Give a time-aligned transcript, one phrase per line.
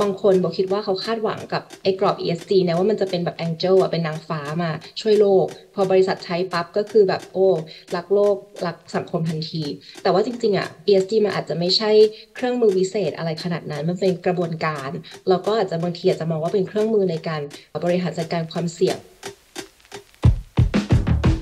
[0.00, 7.48] บางคนบอกคิดว่าเขาคาดหวังกับไอ้กรอบ ESG นะว่ามันจะเป็นแบบแองเจิลอะเป็นนางฟ้ามาช่วยโลก พอบริษัทใช้ปั๊บก็คือแบบโอ้
[7.96, 9.62] รักโลกรักสังคมทันที
[10.02, 11.90] แต่ว่าจริงๆอะ ESG มันอาจจะไม่ใช่
[12.34, 14.90] เครื่องมือวิเศษอะไรขนาดนั้น มันเป็นกระบวนการ
[15.28, 17.40] แล้วก็อาจจะบางทีอาจจะมองว่าเป็นเครื่องมือในการ
[17.84, 18.98] บริหารจัดการความเสี่ยง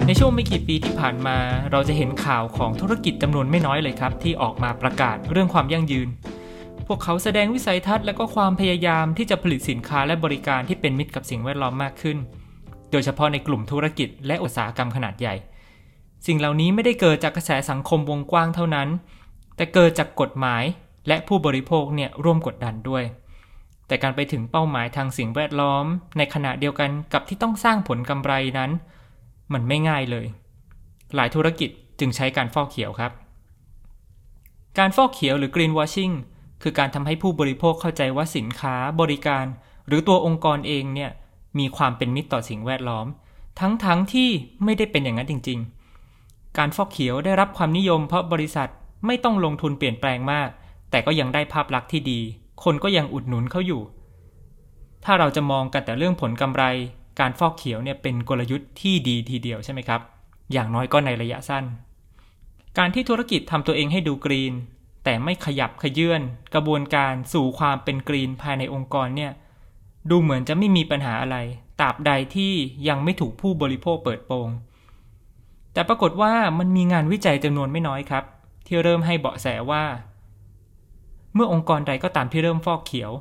[0.09, 1.36] ในช่วงไม่กี่ปีที่ผ่านมา
[1.73, 6.09] เราจะเห็นข่าวของธุรกิจจำนวนไม่น้อยเลยครับ ที่ออกมาประกาศเรื่องความยั่งยืน
[6.87, 12.18] พวกเขาแสดงวิสัยทัศน์และก็ความพยายามที่จะผลิตสินค้าและบริการที่เป็นมิตรกับสิ่งแวดล้อมมากขึ้น
[12.90, 15.35] โดยเฉพาะในกลุ่มธุรกิจและอุตสาหกรรมขนาดใหญ่
[16.26, 18.89] สิ่งเหล่านี้ไม่ได้เกิดจากกระแสสังคมวงกว้างเท่านั้น
[19.57, 20.64] แต่เกิดจากกฎหมาย
[21.09, 23.04] และผู้บริโภคเนี่ยร่วมกดดันด้วย
[23.87, 25.84] แต่การไปถึงเป้าหมายทางสิ่งแวดล้อม
[26.17, 28.71] ในขณะเดียวกันกับที่ต้องสร้างผลกำไรนั้น
[29.53, 30.26] มันไม่ง่ายเลย
[31.14, 33.12] หลายธุรกิจจึงใช้การฟอกเขียวครับ
[34.78, 36.14] การฟอกเขียวหรือ greenwashing
[36.62, 39.45] คือการทำให้ผู้บริโภคเข้าใจว่าสินค้าบริการ
[39.87, 41.11] หรือตัวองค์กรเองเนี่ย
[41.59, 43.07] มีความเป็นมิตรต่อสิ่งแวดล้อม
[43.61, 44.29] ทั้งๆทที่
[44.65, 45.59] ไม่ได้เป็นอย่างนั้นจริง
[46.09, 48.69] ๆ การฟอกเขียวได้รับความนิยมเพราะบริษัท
[49.07, 50.48] ไม่ต้องลงทุนเปลี่ยนแปลงมาก
[50.91, 52.21] แต่ก็ยังได้ภาพลักษณ์ที่ดี
[52.65, 53.83] คนก็ยังอุดหนุนเขาอยู่
[55.05, 56.65] ถ้าเราจะมองกันแต่เรื่องผลกำไร
[57.20, 60.01] การฟอกเขียวเนี่ยเป็นกลยุทธ์ที่ดีทีเดียวใช่ไหมครับ
[60.53, 61.65] อย่างน้อยก็ในระยะสั้น
[62.79, 64.55] การที่ธุรกิจทำตัวเองให้ดูกรีน
[65.09, 66.23] แต่ไม่ขยับขยื่น
[66.55, 69.33] กระบวนการสู่ความเป็นกรีนภายในองค์กรเนี่ย
[70.11, 71.37] ดูเหมือนจะไม่มีปัญหาอะไร
[71.81, 72.53] ตราบใดที่
[72.89, 74.48] ยังไม่ถูกผู้บริโภคเปิดโปง
[75.73, 78.25] แต่ปรากฏว่ามันมีงานวิจัยจำนวนไม่น้อยครับ
[78.67, 79.85] ที่เริ่มให้เบาะแสว่า
[81.35, 83.13] เมื่อองค์กรใดก็ตามที่เริ่มฟอกเขียว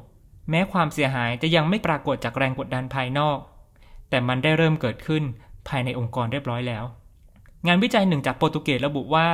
[0.50, 3.38] แม้ความเสียหายจะยังไม่ปรากฏจากแรงกดดันภายนอก
[4.10, 5.24] แต่มันได้เริ่มเกิดขึ้น
[5.68, 6.84] ภายในองค์กรเรียบร้อยแล้ว
[7.68, 9.28] งานวิจัยหนึ่งจากโปรตุเกสระบุว่า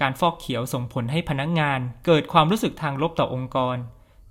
[0.00, 3.76] การฟอกเขียวส่งผลให้พนักงาน เกิดความรู้สึกทางลบต่อองค์กร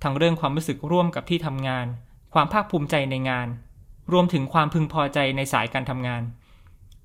[0.04, 1.86] ทั้งเรื่องความรู้สึกร่วมกับที่ทำงาน
[2.34, 3.48] ความภาคภูมิใจในงาน
[4.14, 6.24] รวมถึงความพึงพอใจในสายการทำงาน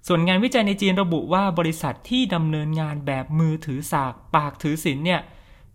[0.07, 5.21] ส่วนงานวิจัยในจีนระบุว่าบริษัทที่ดำเนินงานแบบมือถือสาก ปากถือศีลเนี่ย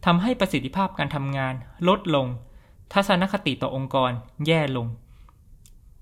[0.05, 1.53] ทำให้ประสิทธิภาพการทำงาน
[1.87, 2.27] ลดลง
[2.93, 4.11] ทัศนคติต่อองค์กร
[4.45, 4.87] แย่ลง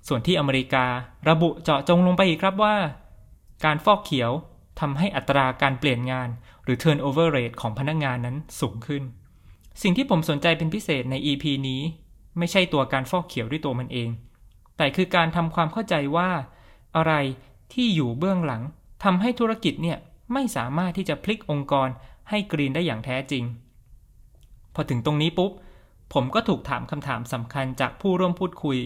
[0.08, 0.86] ส่วนที่อเมริกา
[1.28, 2.76] ระบุเจาะจงลงไปอีกครับว่า
[3.66, 4.32] การฟอกเขียว
[4.80, 6.30] ทำให้อัตราการเปลี่ยนงาน
[6.64, 9.04] หรือ turnover rate ของพนักงานนั้นสูงขึ้น
[9.82, 11.82] สิ่งที่ผมสนใจเป็นพิเศษใน EP นี้
[12.38, 14.10] ไม่ใช่ตัวการฟอกเขียวด้วยตัวมันเอง
[14.78, 16.30] แต่คือการทำความเข้าใจว่า
[16.96, 17.14] อะไร
[17.74, 18.62] ที่อยู่เบื้องหลัง
[19.04, 19.98] ทำให้ธุรกิจเนี่ย
[20.34, 21.90] ไม่สามารถที่จะพลิกองค์กร
[22.30, 23.44] ให้กรีนได้อย่างแท้จริง
[24.74, 25.52] พอถึงตรงนี้ปุ๊บ
[26.14, 28.78] ผมก็ถูกถามคำถามสำคัญจากผู้ร่วมพูดคุย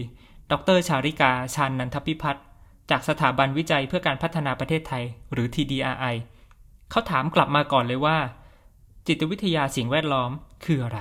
[0.52, 2.44] ดรชาริกาชานนันทพิพัฒน์
[2.90, 6.14] จากสถาบันวิจัยเพื่อการพัฒนาประเทศไทย หรือ TDRI
[6.90, 8.16] เขาถามกลับมาก่อนเลยว่า
[9.06, 10.30] จิตวิทยาสิ่งแวดล้อม
[10.64, 10.98] คืออะไร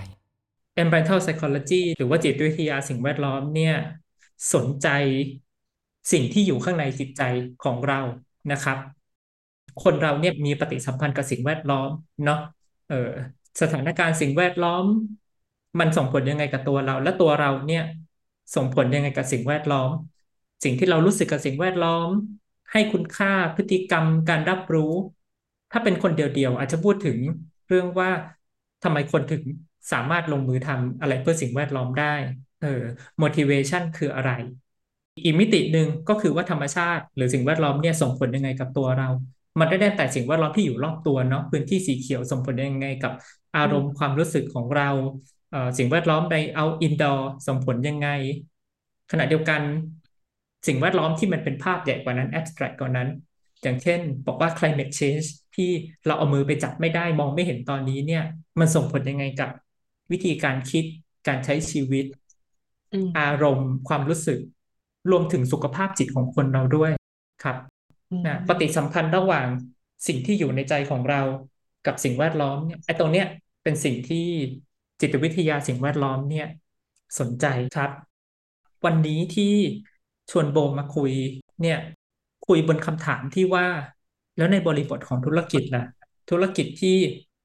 [0.81, 3.75] Environmental Psychology หรือว่าจิตวิทยาสิ่งแวดล้อมเนี่ย
[4.53, 4.87] สนใจ
[6.11, 7.21] สิ่งที่อยู่ข้างในจิตใจ
[7.63, 7.99] ของเรา
[8.51, 8.77] นะครับ
[9.83, 11.89] คนเราเนี่ยมีปฏิสัมพันธ์กับสิ่งแวดล้อม
[12.25, 12.39] เนาะ
[12.89, 13.11] เออ
[13.61, 14.85] สถานการณ์สิ่งแวดล้อม
[15.79, 17.83] มันส่งผลยังไงกับตัวเรา และตัวเราเนี่ย
[18.55, 19.91] ส่งผลยังไงกับสิ่งแวดล้อม
[20.63, 22.09] สิ่งที่เรารู้สึกกับสิ่งแวดล้อม
[22.71, 24.93] ให้คุณค่าพฤติกรรมการรับรู้
[25.72, 27.17] ถ้าเป็นคนเดียวๆอาจจะพูดถึง
[27.67, 28.09] เรื่องว่า
[28.83, 29.44] ทำไมคนถึง
[29.91, 32.13] สามารถลงมือทำอะไรเพื่อสิ่งแวดล้อมได้
[32.61, 32.81] เออ
[33.22, 34.31] motivation คืออะไร
[35.23, 39.09] อีกมิติหนึ่งก็คือว่าธรรมชาติ หรือสิ่งแวดล้อมเนี่ยส่งผลยังไงกับตัวเรา
[39.59, 43.13] มันได้แต่สิ่งแวดล้อมที่อยู่รอบตัวเนาะพื้นที่สีเขียวส่งผลยังไงกับ
[43.57, 44.89] อารมณ์ความรู้สึกของเรา
[45.78, 48.09] สิ่งแวดล้อมในเอาอินดอร์ส่งผลยังไง
[49.11, 49.61] ขณะเดียวกัน
[50.67, 53.09] สิ่งแวดล้อมที่มันเป็นภาพใหญ่กว่านั้น abstract กว่านั้น
[53.61, 55.72] อย่างเช่น บอกว่า climate change ที่
[56.06, 58.23] เราเอามือไปจับไม่ได้มองไม่เห็นตอนนี้เนี่ย
[58.59, 59.50] มันส่งผลยังไงกับ
[60.12, 60.85] วิธีการคิด
[61.28, 62.06] การใช้ชีวิต
[63.19, 64.40] อารมณ์ ความรู้สึก
[65.12, 66.91] รวมถึงสุขภาพจิตของคนเราด้วย
[67.44, 67.57] ครับ
[68.28, 69.47] นะปฏิสัมพันธ์ระหว่าง
[70.07, 71.22] สิ่งที่อยู่ในใจของเรา
[71.85, 73.28] กับสิ่งแวดล้อมเนี่ยไอ้ตรงเนี้ย
[73.63, 74.28] เป็นสิ่งที่
[75.01, 76.47] จิตวิทยาสิ่งแวดล้อมเนี่ย
[77.20, 77.46] สนใจ
[77.76, 77.91] ครับ
[78.85, 79.53] วันนี้ที่
[80.31, 81.11] ชวนโบมาคุย
[81.61, 81.79] เนี่ย
[82.47, 83.67] คุยบนคำถามที่ว่า
[84.37, 85.84] แล้วในบริบทของธุรกิจล่ะ
[86.29, 86.95] ธุรกิจที่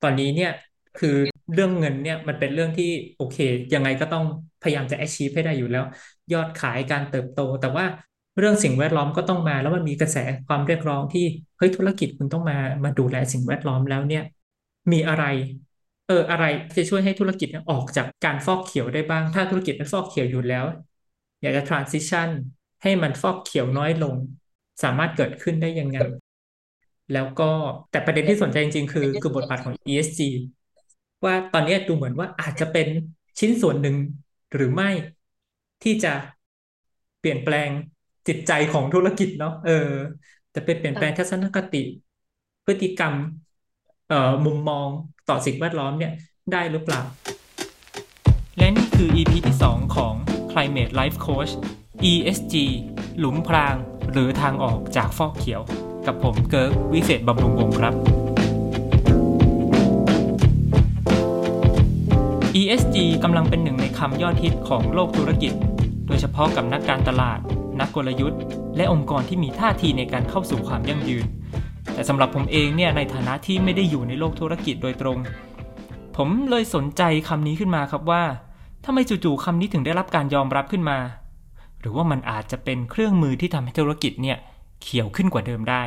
[0.03, 0.53] ตอนนี้เนี่ย
[0.99, 1.17] คือ
[1.55, 3.37] เรื่องเงินเนี่ยมันเป็นเรื่องที่โอเค
[3.75, 4.25] ยังไงก็ต้อง
[4.63, 5.85] พยายามจะ achieve ให้ได้อยู่แล้ว
[6.33, 7.85] ยอดขายการเติบโต แต่ว่า
[8.39, 10.17] เรื่องสิ่งแวดล้อมก็ต้องมาแล้วมันมีกระแส
[10.49, 11.25] ความเรียกร้องที่
[11.59, 14.25] เฮ้ยธุรกิจคุณต้องมามาดูแลสิ่งแวดล้อมแล้วเนี่ย
[14.93, 15.25] มีอะไร
[16.07, 16.45] เอออะไร
[16.77, 20.65] จะช่วยให้ธุรกิจออกจากการฟอกเขียวได้บ้าง ถ้าธุรกิจมันฟอกเขียวอยู่แล้ว
[21.43, 22.29] อยากจะ transition
[22.83, 24.15] ให้มันฟอกเขียวน้อยลง
[24.83, 25.99] สามารถเกิดขึ้นได้ยังไง
[27.13, 27.51] แล้วก็
[27.91, 30.21] แต่ประเด็นที่สนใจจริง ๆ คือคือบทบาทของ ESG
[31.25, 32.89] ว่าตอนนี้ดูเหมือนว่าอาจจะเป็น
[33.39, 33.97] ชิ้นส่วนหนึ่ง
[34.55, 34.91] หรือไม่
[35.83, 36.13] ที่จะ
[37.21, 37.69] เปลี่ยนแปลง
[38.29, 39.91] จิตใจของธุรกิจเนาะเออ
[40.55, 41.83] จะไปเปลี่ยนแปลงทัศนคติ
[42.67, 43.15] พฤติกรรม
[44.09, 44.89] เอ่อมุมมอง
[45.29, 46.13] ต่อสิ่งแวดล้อมเนี่ย
[46.53, 47.01] ได้หรือเปล่า
[48.59, 50.15] และนี่คือ EP ที่ 2 ของ
[50.53, 51.53] Climate Life Coach
[52.13, 52.55] ESG
[53.19, 53.77] หลุมพราง
[54.13, 55.63] หรือทางออกจากฟอกเขียว
[56.07, 57.95] กับผมเกิร์กวิเศษบำรุงวงครับ
[62.61, 65.53] ESG กำลังเป็นหนึ่งในคำยอดฮิตของโลกธุรกิจ
[66.07, 67.39] โดยเฉพาะกับนักการตลาด
[67.81, 68.41] นักกลยุทธ์
[68.77, 71.25] และองค์กรที่มีท่าทีในการเข้าสู่ความยั่งยืน
[71.95, 75.19] แต่สำหรับผมเองเนี่ยในฐานะที่ไม่ได้อยู่ในโลกธุรกิจโดยตรง
[76.17, 78.23] ผมเลยสนใจคำนี้ขึ้นมาครับว่า
[78.85, 80.99] ทำไมจู่ๆคำนี้ถึงได้รับการยอมรับขึ้นมา
[81.81, 84.39] หรือว่ามันอาจจะเป็นเครื่องมือที่ทำให้ธุรกิจเนี่ย
[84.83, 85.83] เขียวขึ้นกว่าเดิมได้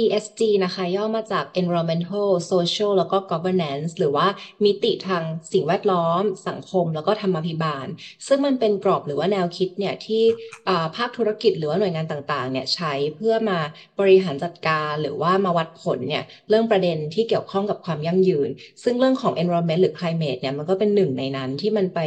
[0.00, 4.26] ESG นะคะ ย่อมาจาก environmental social แล้วก็ governance หรือว่า
[4.64, 7.86] มิติทางสิ่งแวดล้อม สังคม แล้วก็ธรรมาภิบาล
[8.26, 10.22] ซึ่งมันเป็นกรอบหรือว่าแนวคิดเนี่ยที่
[10.96, 13.58] ภาคธุรกิจหรือว่าหน่วยงานต่างๆเนี่ยใช้เพื่อมา
[14.00, 18.48] บริหารจัดการหรือว่ามาวัดผลเนี่ยเรื่องประเด็นที่เกี่ยวข้องกับความยั่งยืน
[18.82, 22.00] ซึ่งเรื่องของ environment หรือ climate เนี่ยมันก็เป็นหนึ่งในนั้นที่มันไป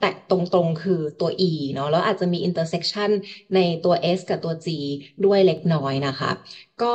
[0.00, 3.10] แตะตรงๆคือตัว E เนาะแล้วอาจจะมี intersection
[3.54, 4.66] ในตัว S กับตัว G
[5.24, 6.30] ด้วยเล็กน้อยนะคะ
[6.80, 6.86] ก็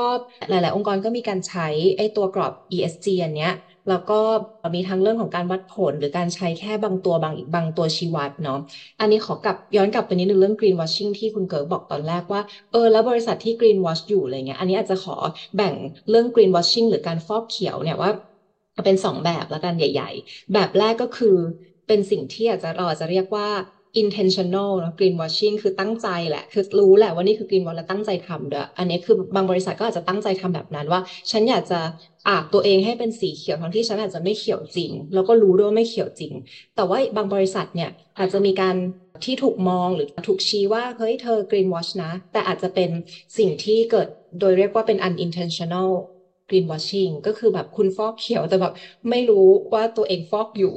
[0.50, 1.68] หลาย ๆ องค์กรก็มีการใช้
[1.98, 3.52] ไอ้ตัวกรอบ ESG อันเนี้ย
[3.90, 4.20] แล้วก็
[4.76, 8.60] มีทั้งเรื่องของการวัดผล หรือการใช้แค่บางตัวบางบางตัวชี้วัดเนาะ
[9.00, 12.42] อันนี้ขอกลับย้อนกลับไปนิดนึงเรื่อง green washing ที่คุณเกิร์กบอกตอนแรกว่า
[12.72, 15.16] เออแล้วบริษัทที่ green wash อยู่อะไรเงี้ยอันนี้อาจจะขอ
[15.56, 15.74] แบ่ง
[16.10, 18.10] เรื่อง green washing หรือการฟอกเขียวเนี่ยว่า
[18.86, 21.36] เป็นสองแบบแล้วกันใหญ่ ๆ แบบแรกก็คือ
[21.88, 23.48] เป็นสิ่งที่อาจจะเราอาจจะเรียกว่า
[24.02, 31.02] intentional นะ green washing คือตั้งใจแหละ คือรู้แหละว่านี่คือ green wash และตั้งใจทำเด้วยอันนี้คือบางบริษัทก็อาจจะตั้งใจทำแบบนั้นว่า
[31.32, 31.80] ฉันอยากจะ
[32.28, 36.34] อาบตัวเองให้เป็นสีเขียวทั้งที่ฉันอาจจะไม่เขียวจริง แล้วก็รู้ด้วยว่าไม่เขียวจริง
[36.76, 38.76] แต่ว่าบางบริษัทเนี่ยอาจจะมีการ
[39.24, 42.90] ที่ถูกมองหรือถูกชี้ว่า เฮ้ยเธอ green wash นะ แต่อาจจะเป็น
[43.38, 44.08] สิ่งที่เกิด
[44.40, 45.90] โดยเรียกว่าเป็น unintentional
[46.50, 48.74] green washing ก็คือแบบคุณฟอกเขียวแต่แบบ
[49.10, 50.74] ไม่รู้ว่าตัวเองฟอกอยู่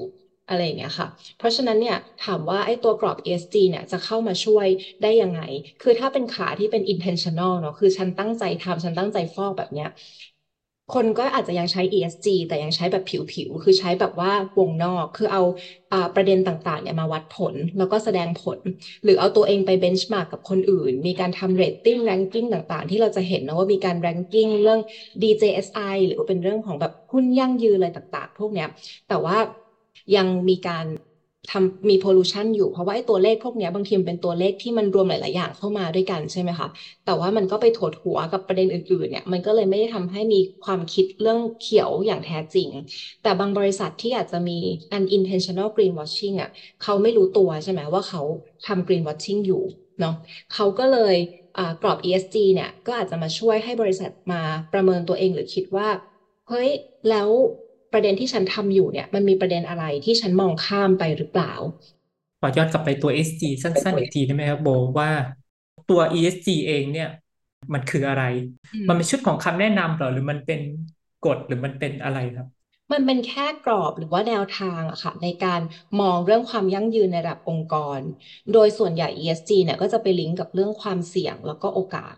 [0.49, 4.67] อะไรอย่างเงี้ยค่ะ เพราะฉะนั้นเนี่ยถามว่าไอ้ตัวกรอบ ESG เนี่ยจะเข้ามาช่วย
[5.03, 5.41] ได้ยังไง
[5.81, 9.89] คือถ้าเป็นขาที่เป็น intentional เนาะคือฉันตั้งใจทำฉันตั้งใจฟอกแบบเนี้ย
[10.95, 15.41] คนก็อาจจะยังใช้ ESG แต่ยังใช้แบบผิวๆ คือใช้แบบว่าวงนอก คือเอา
[16.15, 18.59] ประเด็นต่างๆเนี่ยมาวัดผล แล้วก็แสดงผล
[19.03, 24.81] หรือเอาตัวเองไป benchmark กับคนอื่น มีการทำ rating ranking ต่างๆ ที่เราจะเห็นนะว่ามีการ ranking เรื่อง
[25.23, 28.67] DJSI หรือเป็นเรื่องของแบบหุ้นยั่งยืนอะไรต่างๆ พวกเนี้ย
[29.07, 29.37] แต่ว่า
[30.17, 30.87] ยังมีการ
[31.51, 36.69] ทำมี pollution อยู่เพราะว่าไอ้ตัวเลขพวกนี้บางทีมันเป็นตัวเลขที่มันรวมหลาย ๆ อย่างเข้ามาด้วยกันใช่ไหมคะ
[37.05, 42.69] แต่ว่ามันก็ไปถดหัวกับประเด็นอื่น ๆ เนี่ย มันก็เลยไม่ได้ทำให้มีความคิดเรื่องเขียวอย่างแท้จริง
[43.23, 44.59] แต่บางบริษัทที่อาจจะมี
[44.97, 46.49] unintentional greenwashing อะ
[46.83, 48.23] เขาไม่รู้ตัวใช่ไหมว่าเขา
[48.67, 49.63] ทำ greenwashing อยู่
[50.01, 50.15] เนาะ
[50.55, 51.15] เขาก็เลย
[51.83, 55.89] กรอบ ESG เนี่ยก็อาจจะมาช่วยให้บริษัทมาประเมินตัวเองหรือคิดว่า
[56.49, 56.71] เฮ้ย
[57.09, 57.31] แล้ว
[57.93, 61.53] ประเด็นที่ฉันทำอยู่เนี่ย มันมีประเด็นอะไรที่ฉันมองข้ามไปหรือเปล่า
[62.41, 64.69] ขอย้อนกลับไปตัว SG สั้นๆอีกทีได้ไหมครับโบ
[64.99, 65.11] ว่า
[65.91, 67.09] ตัว ESG เองเนี่ย
[67.73, 68.23] มันคืออะไร
[68.89, 70.61] มันเป็นชุดของคำแนะนำหรอหรือมันเป็น
[71.27, 72.47] กฎหรือมันเป็นอะไรครับ
[72.93, 75.61] มันเป็นแค่กรอบหรือว่าแนวทางอะค่ะ ในการ
[76.01, 78.01] มองเรื่องความยั่งยืนในระดับองค์กร
[78.53, 82.15] โดยส่วนใหญ่ ESG เนี่ยก็จะไปลิงก์กับเรื่องความเสี่ยงแล้วก็โอกาส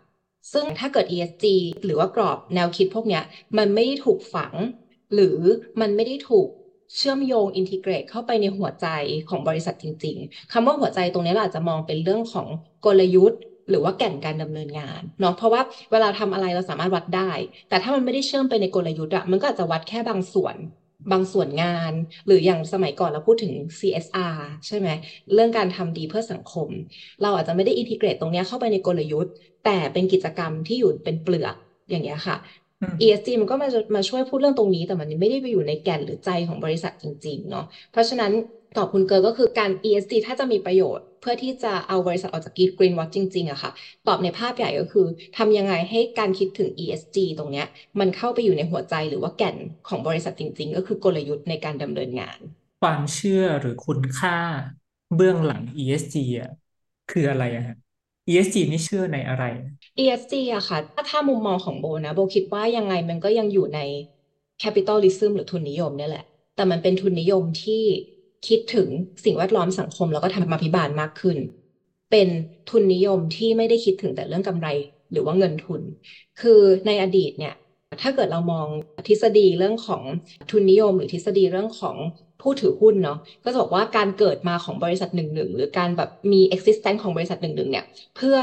[0.52, 1.44] ซึ่งถ้าเกิด ESG
[1.84, 3.22] หรือว่ากรอบแนวคิดพวกเนี้ย
[3.58, 4.54] มันไม่ได้ถูกฝัง
[5.14, 5.38] หรือ
[5.80, 6.48] มันไม่ได้ถูก
[6.96, 8.86] เชื่อมโยงอินทิเกรตเข้าไปในหัวใจ
[9.28, 12.46] ของบริษัทจริง ๆคำว่าหัวใจตรงนี้เราอาจจะมองเป็นเรื่องของ
[12.84, 15.62] กลยุทธ์ หรือว่าแก่นการดำเนินงานเนาะเพราะว่า
[15.92, 17.30] เวลาทำอะไรเราสามารถวัดได้
[17.68, 20.56] แต่ถ้ามันไม่ได้เชื่อมไปในกลยุทธ์อะมันก็อาจจะวัดแค่บางส่วน
[21.12, 21.92] บางส่วนงาน
[22.26, 24.36] หรืออย่างสมัยก่อนเราพูดถึง CSR
[24.66, 24.88] ใช่ไหม
[25.32, 26.68] เรื่องการทำดีเพื่อสังคม
[27.22, 29.32] เราอาจจะไม่ได้อินทิเกรตตรงนี้เข้าไปในกลยุทธ์
[29.64, 31.54] แต่เป็นกิจกรรมที่อยู่เป็นเปลือก
[31.90, 32.36] อย่างเงี้ยค่ะ
[33.02, 38.32] ESG มันก็มามาช่วยพูดเรื่องตรงนี้ แต่มันไม่ได้ไปอยู่ในแก่นหรือใจของบริษัทจริงๆเนาะเพราะฉะนั้น
[38.76, 43.70] ตอบคุณเกิร์ก็คือการ ESG ถ้าจะมีประโยชน์ เพื่อที่จะเอาบริษัทออกจาก Green Watch จริงๆอะค่ะ
[44.08, 45.06] ตอบในภาพใหญ่ก็คือ
[45.36, 47.66] ทำยังไงให้การคิดถึง ESG ตรงเนี้ย
[48.00, 49.56] มันเข้าไปอยู่ในหัวใจหรือว่าแก่น
[49.88, 52.38] ของบริษัทจริง ๆ ก็คือกลยุทธ์ในการดำเนินงาน
[52.80, 54.38] ความเชื่อหรือคุณค่า
[55.14, 56.50] เบื้องหลัง ESG อะ
[57.08, 57.64] คืออะไรอะ
[58.28, 59.44] ESG นี่เชื่อในอะไร
[60.00, 63.78] ESG อะค่ะ ถ้าถ้ามุมมองของโบนะโบคิดว่ายังไงมันก็ยังอยู่ใน
[64.62, 66.22] capitalism หรือทุนนิยมเนี่ยแหละ
[66.54, 67.82] แต่มันเป็นทุนนิยมที่
[68.46, 68.88] คิดถึง
[69.24, 71.36] สิ่งแวดล้อมสังคมแล้วก็ธรรมาภิบาลมากขึ้น
[72.10, 72.28] เป็น
[72.68, 74.66] ทุนนิยมที่ไม่ได้คิดถึงแต่เรื่องกำไร
[75.12, 75.82] หรือว่าเงินทุน
[76.40, 77.54] คือในอดีตเนี่ย
[78.02, 78.68] ถ้าเกิดเรามอง
[79.08, 80.02] ทฤษฎีเรื่องของ
[80.50, 81.96] ทุนนิยม หรือทฤษฎีเรื่องของ
[82.40, 87.84] ผู้ถือหุ้นเนาะก็จะบอกว่าการเกิดมาของบริษัทหนึ่งหนึ่งหรือการแบบมี existence ของบริษัทหนึ่งหนึ่งเนี่ย
[88.16, 88.36] เพื่อ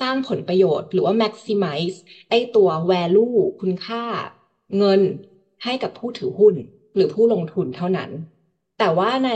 [0.00, 1.96] สร้างผลประโยชน์ หรือว่า maximize
[2.30, 4.02] ไอ้ตัว value คุณค่า
[4.76, 5.00] เงิน
[5.64, 6.54] ให้กับผู้ถือหุ้น
[6.94, 8.10] หรือผู้ลงทุนเท่านั้น
[8.78, 9.30] แต่ว่าใน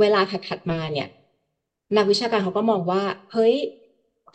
[0.00, 1.06] เวลาถัดมาเนี่ย
[1.96, 3.02] นักวิชาการเขาก็มองว่า
[3.32, 3.54] เฮ้ย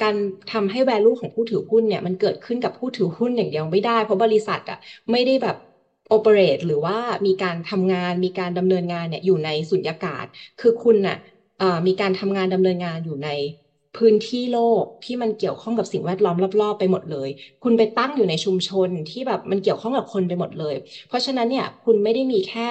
[0.02, 0.16] การ
[0.52, 4.78] ทำให้ value ของผู้ถือหุ้นเนี่ยมันเกิดขึ้นกับผู้ถือหุ้นอย่างเดียวไม่ได้ เพราะบริษัทอะ
[5.12, 5.56] ไม่ได้แบบ
[6.16, 10.26] operate หรือว่ามีการทำงานมีการดำเนินงานเนี่ยอยู่ในสุญญากาศ
[10.60, 11.18] คือคุณน่ะ
[11.88, 13.30] มีการทำงานดำเนินงานอยู่ใน
[13.96, 17.30] พื้นที่โลกที่มันเกี่ยวข้องกับสิ่งแวดล้อมรอบๆ ไปหมดเลย
[17.62, 20.74] คุณไปตั้งอยู่ในชุมชนที่แบบมันเกี่ยวข้องกับคนไปหมดเลย
[21.08, 22.70] เพราะฉะนั้นเนี่ยคุณไม่ได้มีแค่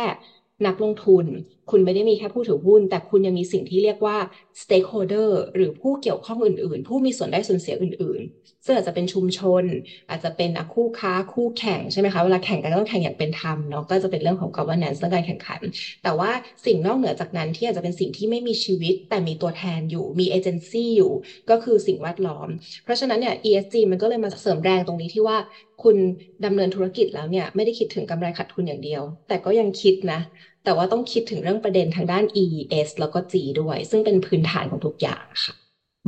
[0.66, 1.26] นักลงทุน
[1.70, 4.16] คุณไม่ได้มีแค่ผู้ถือหุ้น แต่คุณยังมีสิ่งที่เรียกว่า
[4.62, 9.64] stakeholder หรือผู้เกี่ยวข้องอื่น ๆ ผู้มีส่วนได้ส่วนเสียอื่น ๆ ซึ่งอาจจะเป็นชุมชน
[10.08, 15.60] อาจจะเป็นคู่ค้าคู่แข่งใช่ไหมคะ เวลาแข่งกันต้องแข่งอย่างเป็นธรรมเนาะ ก็จะเป็นเรื่องของ governance เรื่องการแข่งขัน
[16.02, 16.30] แต่ว่า
[16.66, 21.12] สิ่งนอกเหนือจากนั้นที่อาจจะเป็นสิ่งที่ไม่มีชีวิต แต่มีตัวแทนอยู่ มีเอเจนซี่อยู่
[21.50, 22.48] ก็คือสิ่งแวดล้อม
[22.84, 25.36] เพราะฉะนั้นเนี่ย ESG มันก็เลยมาเสริมแรงตรงนี้ที่ว่า
[25.82, 25.96] คุณ
[26.44, 30.20] ดำเนินธุรกิจแล้วเนี่ยไม่ได้คิดถึงกำไรขาดทุนอย่างเดียว แต่ก็ยังคิดนะ
[30.64, 32.46] แต่ว่าต้องคิดถึงเรื่องประเด็นทางด้าน E
[32.86, 35.54] S แล้วก็ G ด้วย ซึ่งเป็นพื้นฐานของทุกอย่างค่ะ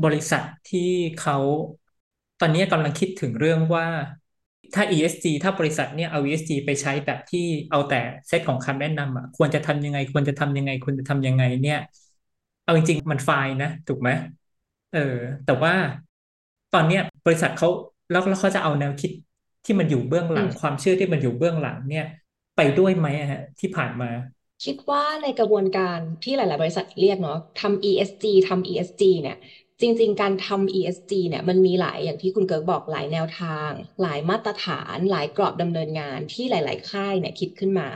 [0.04, 0.90] บริษัทที่
[1.21, 1.37] เขา
[2.40, 3.87] ตอนนี้กำลังคิดถึงเรื่องว่า
[4.75, 11.78] ถ้า ESG ถ้าบริษัทเนี่ยเอา ESG ไปใช้แบบที่เอาแต่เซตของคำแนะนำอะควรจะทำยังไง ควรจะทำยังไง ควรจะทำยังไงเนี่ย
[12.62, 13.30] เอาจริงๆ มันไฟ
[13.62, 14.11] นะ ถูกไหม
[14.90, 14.99] เออ
[15.45, 15.75] แต่ว่า
[16.75, 17.69] ตอนเนี้ยบริษัทเขา
[18.11, 19.11] แล้วแล้วเขาจะเอาแนวคิด
[19.64, 22.04] ที่มันอยู่เบื้องหลังความเชื่อที่มันอยู่เบื้องหลังเนี่ย
[22.57, 24.11] ไปด้วยไหมฮะที่ผ่านมา
[24.64, 29.37] คิดว่าในกระบวนการที่หลาย ๆ บริษัทเรียกเนาะทำ ESG ทำ ESG เนี่ย
[29.81, 37.88] จริง ๆ การทำ ESG เนี่ยมันมีหลายอย่างที่คุณเกิร์กบอกหลายแนวทาง หลายมาตรฐาน หลายกรอบดำเนินงานที่หลาย ๆ ค่ายเนี่ยคิดขึ้นมา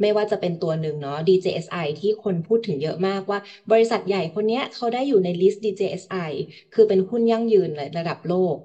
[0.00, 3.38] ไม่ว่าจะเป็นตัวหนึ่งเนาะ DJSI ที่คนพูดถึงเยอะมากว่า
[3.70, 6.30] บริษัทใหญ่คนเนี้ยเขาได้อยู่ในลิสต์ DJSI
[6.74, 8.56] คือเป็นหุ้นยั่งยืนระดับโลก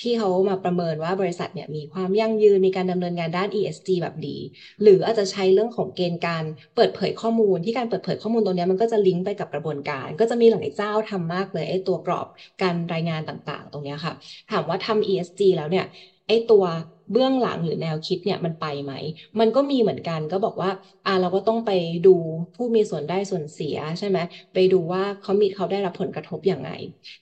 [0.00, 4.36] ที่เขามาประเมินว่าบริษัทเนี่ยมีความยั่งยืนมีการดำเนินงานด้าน ESG แบบดี
[4.82, 12.26] หรืออาจจะใช้เรื่องของเกณฑ์การเปิดเผยข้อมูล ที่การเปิดเผยข้อมูลตรงนี้มันก็จะลิงก์ไปกับกระบวนการ ก็จะมีหลายเจ้าทำมากเลยไอ้ตัวกรอบ
[12.62, 14.12] การรายงานต่างๆ ตรงนี้ค่ะ
[14.48, 15.84] ถามว่าทำ ESG แล้วเนี่ย
[16.26, 16.64] ไอ้ตัว
[17.10, 18.92] เบื้องหลังหรือแนวคิดเนี่ยมันไปไหม
[19.40, 20.70] มันก็มีเหมือนกันก็บอกว่า
[21.04, 21.70] อ่าเราก็ต้องไป
[22.04, 22.08] ดู
[22.54, 24.18] ผู้มีส่วนได้ส่วนเสียใช่ไหม
[24.52, 26.70] ไปดูว่าเขามีเขาได้รับผลกระทบอย่างไร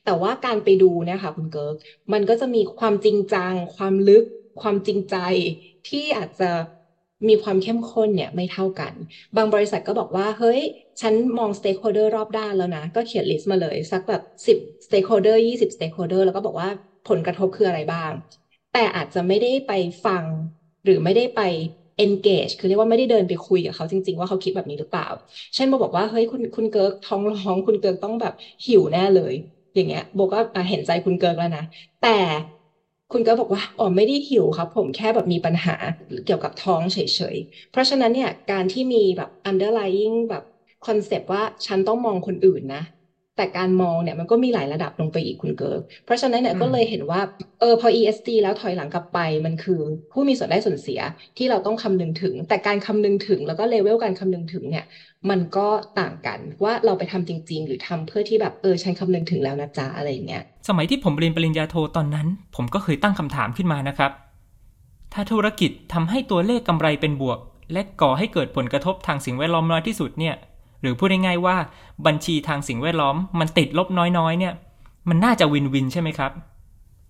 [0.02, 1.74] แต่ว่าการไปดูเนี่ยค่ะคุณเกิร์ก
[2.12, 4.22] มันก็จะมีความจริงจัง ความลึก
[4.60, 5.14] ความจริงใจ
[5.86, 6.44] ที่อาจจะ
[7.28, 8.94] มีความเข้มข้นเนี่ยไม่เท่ากัน
[9.36, 10.60] บางบริษัทก็บอกว่า เฮ้ย
[11.00, 16.68] ฉันมอง stakeholder รอบด้านแล้วนะ ก็เขียน list มาเลย สักแบบสิบ stakeholder ยี่สิบ stakeholder แล้วก็บอกว่า
[17.08, 18.10] ผลกระทบคืออะไรบ้าง
[18.74, 19.72] แต่อาจจะไม่ได้ไป
[20.04, 20.26] ฟัง
[20.84, 21.40] หรือไม่ได้ไป
[22.04, 25.06] engage คือเรียกว่าไม่ได้เดินไปคุยกับเขาจริง ๆ ว่าเขาคิดแบบนี้หรือเปล่า
[25.54, 28.32] เช่นโบบอกว่าเฮ้ยคุณคุณเกิร์กท้องร้องคุณเกิร์กต้องแบบ
[28.66, 29.34] หิวแน่เลย
[29.74, 30.38] อย่างเงี้ยโบก็
[30.68, 31.62] เห็นใจคุณเกิร์กแล้วนะ
[32.00, 32.08] แต่
[33.10, 35.74] คุณเกิร์กบอกว่าอ๋อไม่ได้หิวครับ ผมแค่แบบมีปัญหา
[36.24, 36.98] เกี่ยวกับท้องเฉ
[37.34, 40.42] ยๆ เพราะฉะนั้นเนี่ยการที่มีแบบ underlying แบบ
[40.86, 42.82] concept ว่าฉันต้องมองคนอื่นนะ
[43.36, 47.20] แต่การมองเนี่ยมันก็มีหลายระดับลงไปอีกคุณเกิร์กเพราะฉะนั้นเนี่ยก็เลยเห็นว่า
[47.60, 49.80] เออพอ ESG แล้วถอยหลังกลับไปมันคือ
[50.12, 51.00] ผู้มีส่วนได้ส่วนเสีย
[51.38, 54.84] ที่เราต้องคำนึงถึง แต่การคำนึงถึงแล้วก็เลเวลการคำนึงถึงเนี่ย
[55.30, 55.68] มันก็
[56.00, 62.26] ต่างกันว่าเราไปทำจริง ๆ หรือทำเพื่อที่แบบเออฉันคำนึงถึงแล้วนะจ๊ะอะไรเงี้ยสมัยที่ผมเรียนปริญญาโทตอนนั้น
[62.56, 64.10] ผมก็เคยตั้งคำถามขึ้นมานะครับ
[65.12, 67.38] ถ้าธุรกิจทำให้ตัวเลขกำไรเป็นบวก
[67.72, 70.34] และก่อให้เกิดผลกระทบทางสิ่งแวดล้อมน้อยที่สุดเนี่ย
[70.84, 71.56] หรือพูดง่ายๆว่า
[72.06, 74.54] บัญชีทางสิ่งแวดล้อม มันติดลบน้อยๆ เนี่ย
[75.08, 76.32] มันน่าจะวินวินใช่ไหมครับ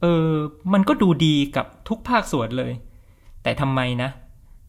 [0.00, 0.28] เออ
[0.72, 2.72] มันก็ดูดีกับทุกภาคส่วนเลย
[3.42, 4.10] แต่ทำไมนะ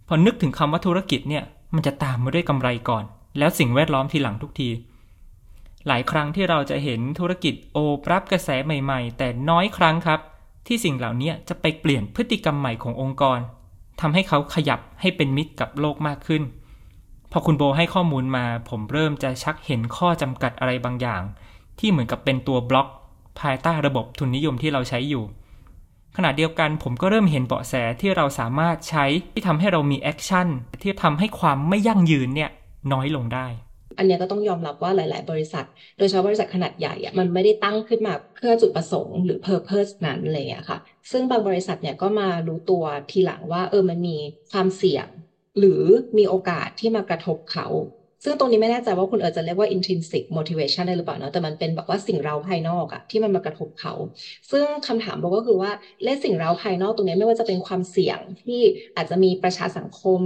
[0.07, 1.43] พอนึกถึงคำว่าธุรกิจเนี่ย
[1.75, 3.03] มันจะตามมาด้วยกำไรก่อน
[3.37, 4.69] แล้วสิ่งแวดล้อมทีหลังทุกที
[5.87, 10.19] หลายครั้งที่เราจะเห็นธุรกิจโอบรับกระแสใหม่ ๆ แต่น้อยครั้งครับ
[10.67, 13.39] ที่สิ่งเหล่านี้จะไปเปลี่ยนพฤติกรรมใหม่ขององค์กร
[14.01, 16.43] ทำให้เขาขยับให้เป็นมิตรกับโลกมากขึ้น
[17.37, 21.21] พอคุณโบให้ข้อมูลมา ผมเริ่มจะชักเห็นข้อจำกัดอะไรบางอย่าง
[21.79, 22.87] ที่เหมือนกับเป็นตัวบล็อก
[23.39, 25.23] ภายใต้ระบบทุนนิยมที่เราใช้อยู่
[26.17, 30.47] ขณะเดียวกันผมก็เริ่มเห็นเบาะแสที่เราสามารถใช้ที่ทำให้เรามี action
[30.81, 32.49] ที่ทำให้ความไม่ยั่งยืนเนี่ย
[32.91, 33.47] น้อยลงได้
[33.97, 35.65] อันนี้ก็ต้องยอมรับว่าหลาย ๆ บริษัท
[35.97, 40.79] โดยเฉพาะบริษัทขนาดใหญ่อะมันไม่ได้ตั้งขึ้นมาเพื่อจุดประสงค์หรือ purpose นั้นเลยอะค่ะ
[41.11, 44.17] ซึ่งบางบริษัทเนี่ยก็มารู้ตัวทีหลังว่าเออมันมี
[44.51, 45.07] ความเสี่ยง
[45.57, 45.83] หรือ
[46.17, 47.67] มีโอกาสที่มากระทบเขา
[48.23, 53.93] ซึ่งตรงนี้ไม่แน่ใจว่าคุณเอิร์จะเรียกว่า intrinsic motivation ได้หรือเปล่าเนาะแต่มันเป็นแบบว่าสิ่งเร้าภายนอกอะที่มันมากระทบเขา
[54.51, 55.71] ซึ่งคำถามบอกก็คือว่า
[56.03, 58.59] เล่สิ่งเร้าภายนอกตรงนี้ไม่ว่าจะเป็นความเสี่ยงที่
[58.95, 60.19] อาจจะมีประชาสังคม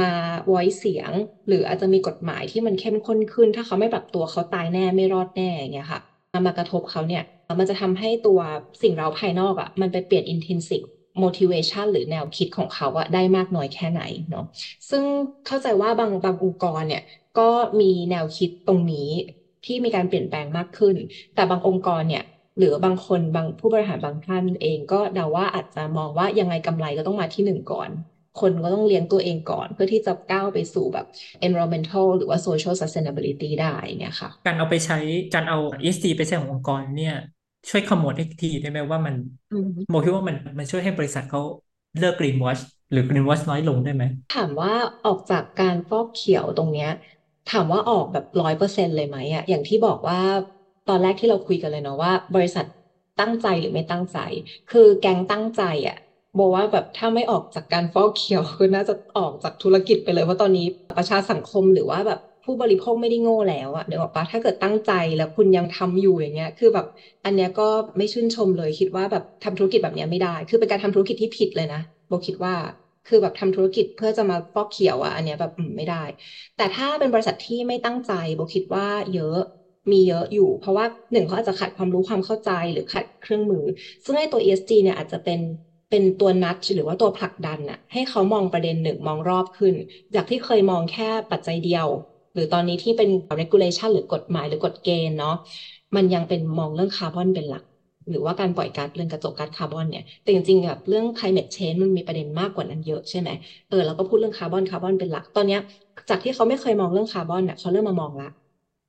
[0.00, 0.10] มา
[0.48, 1.10] ไว้เสียง
[1.48, 6.00] หรืออาจจะมีกฎหมายที่มันเข้มข้นขึ้น ถ้าเขาไม่ปรับตัวเขาตายแน่ไม่รอดแน่อย่างเงี้ยค่ะ
[6.46, 7.22] มากระทบเขาเนี่ย
[7.58, 8.38] มันจะทำให้ตัว
[8.82, 10.80] สิ่งเร้าภายนอกอะมันไปเปลี่ยน intrinsic
[11.22, 14.44] motivation หรือแนวคิดของเขาอะได้มากน้อยแค่ไหนเนาะ
[14.90, 15.02] ซึ่ง
[15.46, 17.02] เข้าใจว่าบางบางองค์กรเนี่ย
[17.38, 17.50] ก็
[17.80, 19.10] มีแนวคิดตรงนี้
[19.64, 20.96] ที่มีการเปลี่ยนแปลงมากขึ้น
[21.34, 22.24] แต่บางองค์กรเนี่ย
[22.58, 27.90] หรือบางคนบางผู้บริหารบางท่านเองก็เดาว่าอาจจะมองว่ายังไงกำไรก็ต้องมาที่หนึ่งก่อน
[28.40, 31.06] คนก็ต้องเลี้ยงตัวเองก่อน เพื่อที่จะก้าวไปสู่แบบ
[31.46, 34.98] environmental หรือว่า social sustainability ได้เนี่ยค่ะ การเอาไปใช้
[35.34, 37.16] การเอา ESG ไปใช้ขององค์กรเนี่ย
[37.70, 39.14] ช่วยขมวดอีกทีได้ไหมว่ามัน
[39.88, 41.40] โมคิดว่ามันมันช่วยให้บริษัทเขา
[41.98, 44.04] เลิก green wash หรือ green wash น้อยลงได้ไหม
[44.34, 44.72] ถามว่า
[45.06, 46.90] ออกจากการฟอกเขียวตรงเนี้ย
[47.50, 50.20] ถามว่าออกแบบร้อยเปอร์เซ็นเลยไหมอะอย่างที่บอกว่า
[50.88, 52.64] ตอนแรกที่เราคุยกันเลยเนาะว่า บริษัท
[53.20, 54.18] ตั้งใจหรือไม่ตั้งใจ
[54.70, 55.96] คือแก๊งตั้งใจอะ
[56.38, 60.66] บอกว่าแบบถ้าไม่ออกจากการฟอกเขียวคือน่าจะออกจากธุรกิจไปเลยเพราะตอนนี้
[60.98, 66.86] ประชาสังคมหรือว่าแบบ ผู้บริโภคไม่ได้โง่แล้วอะเดี๋ยวบอกปะถ้าเกิดตั้งใจแล้วคุณยังทำอยู่อย่างเงี้ย คือแบบ
[67.24, 67.62] อันเนี้ยก็
[67.96, 72.54] ไม่ชื่นชมเลยคิดว่าแบบทำธุรกิจแบบเนี้ยไม่ได้ คือเป็นการทำธุรกิจที่ผิดเลยนะโบคิดว่า
[73.06, 76.02] คือแบบทำธุรกิจเพื่อจะมาฟอกเขียวอะอันเนี้ยแบบไม่ได้
[76.56, 79.36] แต่ถ้าเป็นบริษัทที่ไม่ตั้งใจโบคิดว่าเยอะ
[79.92, 83.64] มีเยอะอยู่ เพราะว่าหนึ่งเขาอาจจะขาดความรู้ความเข้าใจหรือขาดเครื่องมือ
[84.04, 85.40] ซึ่งในตัว ESG เนี่ยอาจจะเป็น
[85.90, 89.74] เป็นตัวนัดหรือว่าตัวผลักดันอะให้เขามองประเด็นหนึ่งมองรอบขึ้น
[90.14, 91.86] จากที่เคยมองแค่ปัจจัยเดียว
[92.34, 93.08] หรือตอนนี้ที่เป็น
[93.40, 95.30] regulation หรือกฎหมายหรือกฎเกณฑ์เนาะ
[95.96, 97.62] มันยังเป็นมองเรื่องคาร์บอนเป็นหลัก
[98.10, 103.30] หรือว่าการปล่อยก๊าซเรือนกระจกก๊าซคาร์บอนเนี่ยแต่จริงๆแบบเรื่อง climate change มันมีประเด็นมากกว่านั้นเยอะใช่ไหม
[103.68, 105.60] เออเราก็พูดเรื่องคาร์บอนคาร์บอนเป็นหลัก ตอนเนี้ย
[106.08, 108.26] จากที่เขาไม่เคยมองเรื่องคาร์บอนเนี่ยเขาเริ่มมามองละ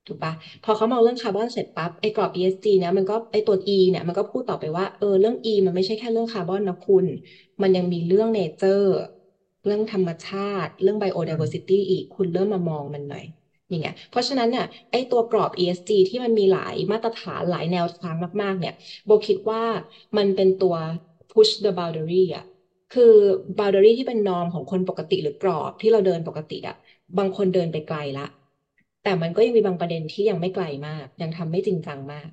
[0.08, 0.34] ถูกปะ
[0.64, 7.06] พอเขามองเรื่องคาร์บอนเสร็จปั๊บไอ้กรอบ ESG เนี่ยมันก็ไอ้ตัว E เนี่ยมันก็พูดต่อไปว่าเออเรื่อง E มันไม่ใช่แค่เรื่องคาร์บอนนะคุณ
[7.62, 8.88] มันยังมีเรื่องเนเจอร์
[9.66, 13.24] เรื่องธรรมชาติ เรื่อง biodiversity อีก คุณเริ่มมามองมันหน่อย
[13.70, 18.74] อย่างเงี้ยเพราะฉะนั้นเนี่ยไอ้ตัวกรอบ ESG ที่มันมีหลายมาตรฐานหลายแนวทางมากๆ เนี่ย
[19.06, 19.62] โบคิดว่า
[20.18, 20.76] มันเป็นตัว
[21.32, 22.44] push the boundary อะ
[22.92, 23.04] คือ
[23.58, 26.76] boundary ที่เป็นนอมของคนปกติหรือกรอบที่เราเดินปกติอะ
[27.18, 28.24] บางคนเดินไปไกลละ
[29.02, 32.28] แต่มันก็ยังมีบางประเด็นที่ยังไม่ไกลมาก ยังทำไม่จริงจังมาก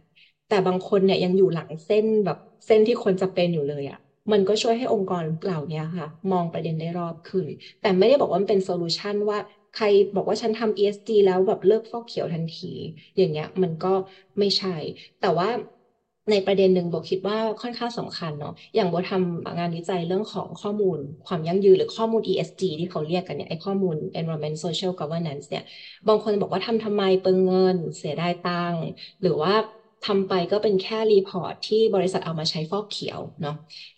[0.46, 3.98] แต่บางคนเนี่ยยังอยู่หลังเส้นแบบเส้นที่ควรจะเป็นอยู่เลยอะ
[4.32, 7.46] มันก็ช่วยให้องค์กรเหล่านี้ค่ะ มองประเด็นได้รอบขึ้น
[7.80, 9.38] แต่ไม่ได้บอกว่ามันเป็น solution ว่า
[9.72, 12.66] ใครบอกว่าฉันทำ ESG แล้วแบบเลิกฟอกเขียวทันที
[13.16, 13.88] อย่างเงี้ยมันก็
[14.38, 14.70] ไม่ใช่
[15.18, 15.48] แต่ว่า
[16.30, 25.62] ในประเด็นหนึ่งโบคิดว่าค่อนข้างสำคัญเนาะอย่างโบทำงานวิจัยเรื่องของข้อมูล ความยั่งยืนหรือข้อมูล ESG ที่เขาเรียกกันเนี่ยไอข้อมูล environment social governance เนี่ย
[26.06, 28.76] บางคนบอกว่าทำทำไมเปลืองเงิน เสียดายตัง
[29.20, 29.52] หรือว่า
[30.06, 33.54] ทำไปก็เป็นแค่ report ที่บริษัทเอามาใช้ฟอกเขียวเนาะ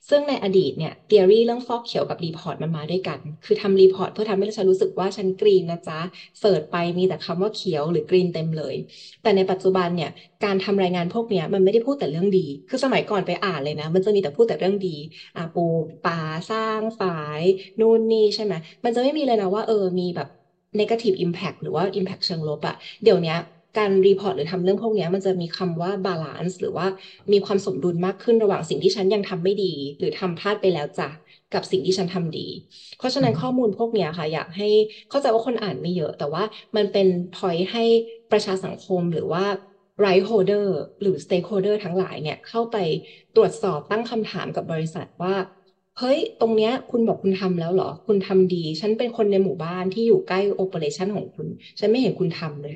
[0.08, 6.00] ซึ่งในอดีตเนี่ย theory เรื่องฟอกเขียวกับ report มันมาด้วยกัน คือทำ report เพื่อทำให้ฉันรู้สึกว่าฉัน green นะจ๊ะ
[6.38, 8.74] search ไปมีแต่คำว่าเขียวหรือ green เต็มเลย
[9.22, 10.10] แต่ในปัจจุบันเนี่ย
[10.44, 14.88] การทำรายงานพวกเนี้ยมันไม่ได้พูดแต่เรื่องดี คือสมัยก่อนไปอ่านเลยนะ มันจะมีแต่พูดแต่เรื่องดี
[15.34, 15.60] อ่าปลูก
[16.02, 16.14] ป่า
[16.48, 17.08] สร้างฝาย
[17.40, 17.42] ย
[17.80, 20.26] นู่นนี่ใช่ไหมมันจะไม่มีเลยนะว่าเออมีแบบ
[20.78, 23.32] negative impact หรือว่า impact เชิงลบอะเดี๋ยวนี้
[23.76, 26.86] การ report หรือทำเรื่องพวกนี้มันจะมีคำว่า balance หรือว่า
[27.32, 31.08] มีความสมดุลมากขึ้นระหว่างสิ่งที่ฉันยังทำไม่ดี หรือทำพลาดไปแล้วจ้ะ
[31.52, 32.46] กับสิ่งที่ฉันทำดี
[32.96, 34.68] เพราะฉะนั้นข้อมูลพวกนี้ค่ะ อยากให้
[35.08, 36.42] เข้าใจว่าคนอ่านไม่เยอะ แต่ว่า
[36.76, 37.84] มันเป็นพอยให้
[38.30, 39.44] ประชาสังคมหรือว่า
[40.04, 40.66] right holder
[41.00, 42.76] หรือ stakeholder ทั้งหลายเนี่ยเข้าไป
[43.36, 45.34] ตรวจสอบตั้งคำถามกับบริษัทว่า
[45.98, 51.46] เฮ้ย ตรงเนี้ยคุณบอกคุณทำแล้วเหรอ คุณทำดี ฉันเป็นคนในหมู่บ้านที่อยู่ใกล้โอเปอเรชันของคุณ
[51.80, 52.74] ฉันไม่เห็นคุณทำเลย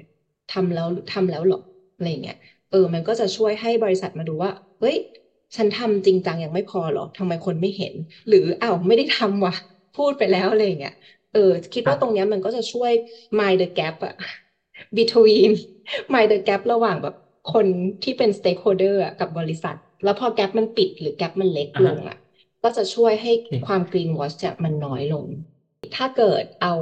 [0.48, 1.58] ทำแล้วทำแล้วหรอ
[1.94, 2.36] อะไรเงี้ย
[2.68, 4.96] เออ มันก็จะช่วยให้บริษัทมาดูว่า เฮ้ย
[5.56, 7.94] ฉันทำจริงจังยังไม่พอหรอทำไมคนไม่เห็น
[8.28, 9.52] หรืออ้าวไม่ได้ทำวะ
[9.96, 10.92] พูดไปแล้วอะไรเงี้ย
[11.32, 11.40] เออ
[11.72, 12.92] คิดว่าตรงเนี้ยมันก็จะช่วย
[13.38, 14.14] mind the gap อะ
[14.98, 15.50] between
[16.12, 17.14] mind the gap ระหว่างแบบ
[17.52, 17.66] คน
[18.02, 22.16] ที่เป็น stakeholder อะกับบริษัท แล้วพอแกลบมันปิดหรือแกลบมันเล็กลงอะ
[22.62, 23.32] ก็จะช่วยให้
[23.66, 25.26] ความ green wash มันน้อยลง
[25.94, 26.72] ถ้าเกิดเอา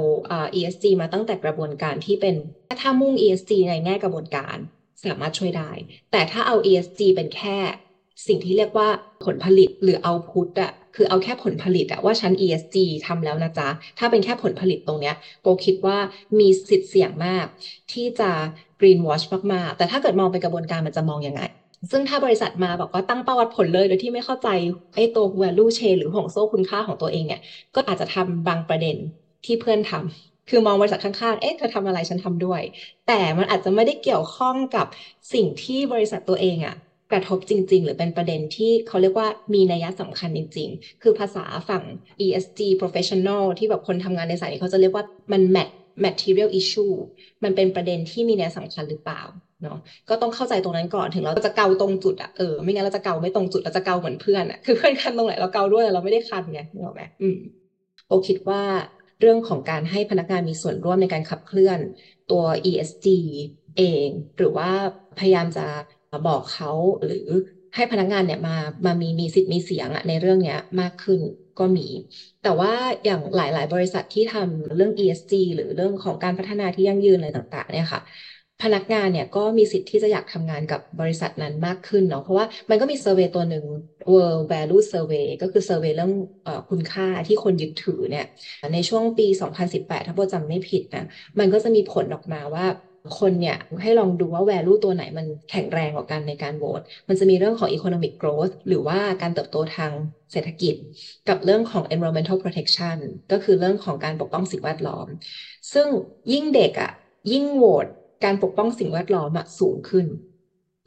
[0.53, 2.35] ESG มาตั้งแต่กระบวนการที่เป็น
[2.81, 4.57] ถ้ามุ่ง ESG ในแง่กระบวนการ
[5.05, 5.71] สามารถช่วยได้
[6.11, 7.57] แต่ถ้าเอา ESG เป็นแค่
[8.27, 8.89] สิ่งที่เรียกว่า
[9.25, 15.97] ผลผลิตหรือ output อะคือเอาแค่ผลผลิตอะว่าฉัน ESG ทำแล้วนะจ๊ะ ถ้าเป็นแค่ผลผลิตตรงเนี้ยโบคิดว่า
[16.39, 17.45] มีสิทธิ์เสี่ยงมาก
[17.91, 18.31] ที่จะ
[18.79, 21.41] green wash มาก ๆ แต่ถ้าเกิดมองเป็นกระบวนการมันจะมองยังไง
[21.91, 24.47] ซึ่งถ้าบริษัทมาบอกว่าตั้งเป้าวัดผลเลยโดยที่ไม่เข้าใจ
[24.95, 27.39] ไอ้ตัว value chain หรือห่วงโซ่คุณค่าของตัวเองเนี่ย
[27.75, 28.95] ก็อาจจะทำบางประเด็น
[29.45, 29.91] ที่เพื่อนท
[30.49, 32.61] คือมองบริษัทข้างๆ เอ๊ะเธอทำอะไรฉันทำด้วย
[33.07, 34.85] แต่มันอาจจะไม่ได้เกี่ยวข้องกับ
[35.33, 36.75] สิ่งที่บริษัทตัวเองอะ
[37.11, 41.83] กระทบจริง ๆ หรือเป็นประเด็นที่เขาเรียกว่ามีนัยสำคัญจริง ๆ คือภาษาฝั่ง
[42.21, 45.67] ESG professional ที่แบบคนทำงานในสายนี้เขาจะเรียกว่ามัน mat
[46.05, 46.93] material issue
[47.43, 49.21] มันเป็นประเด็นที่มีนัยสำคัญหรือเปล่า
[49.65, 49.77] เนาะ
[50.09, 57.35] ก็ต้องเข้าใจตรงนั้นก่อนถึงเราจะเกาตรงจุดอะเออไม่งั้นเราจะเกาไม่ตรงจุดเราจะเกาเหมือนเพื่อนอะคือเพื่อนคันตรงไหนเราเกาด้วยเราไม่ได้คันไงนึกออกไหมอืม
[58.07, 58.61] โอคิดว่า
[59.19, 61.79] เรื่องของการให้พนักงานมีส่วนร่วมในการขับเคลื่อน
[62.27, 63.19] ตัว ESG
[63.77, 64.69] เอง หรือว่า
[65.17, 65.65] พยายามจะ
[66.27, 66.69] บอกเขา
[67.05, 67.27] หรือ
[67.75, 71.21] ให้พนักงานเนี่ยมามามีมีสิทธิ์มีเสียงอะในเรื่องเนี้ยมากขึ้น
[71.59, 71.87] ก็มี
[72.41, 72.71] แต่ว่า
[73.05, 78.01] อย่างหลาย ๆ บริษัทที่ทำเรื่อง ESG หรือเรื่องของการพัฒนาที่ยั่งยืนอะไรต่าง ๆ เนี่ยค่ะ
[78.61, 83.63] พนักงานเนี่ยก็มีสิทธิ์ที่จะอยากทำงานกับบริษัทนั้นมากขึ้นเนาะเพราะว่ามันก็มีเซอร์เวยตัวหนึ่ง
[84.13, 86.11] World Value Survey ก็คือเซอร์เวยเรื่อง
[86.45, 88.25] อคุณค่าที่คนยึดถือเนี่ย
[88.73, 91.05] ในช่วงปี 2018 ถ้าโบจำไม่ผิดนะ
[91.39, 92.65] มันก็จะมีผลออกมาว่า
[93.19, 99.91] คนเนี่ยให้ลองดูว่า value ตัวไหนมันแข็งแรงกว่ากันในการโหวต มันจะมีเรื่องของ economic growth หรือว่าการเติบโตทาง
[100.31, 100.75] เศรษฐกิจ
[101.27, 102.97] กับเรื่องของ environmental protection
[103.31, 105.07] ก็คือเรื่องของการปกป้องสิ่งแวดล้อม
[105.73, 105.87] ซึ่ง
[106.31, 106.91] ยิ่งเด็กอะ่ะ
[107.31, 107.87] ยิ่งโหวต
[108.23, 110.05] การปกป้องสิ่งแวดล้อมอะสูงขึ้น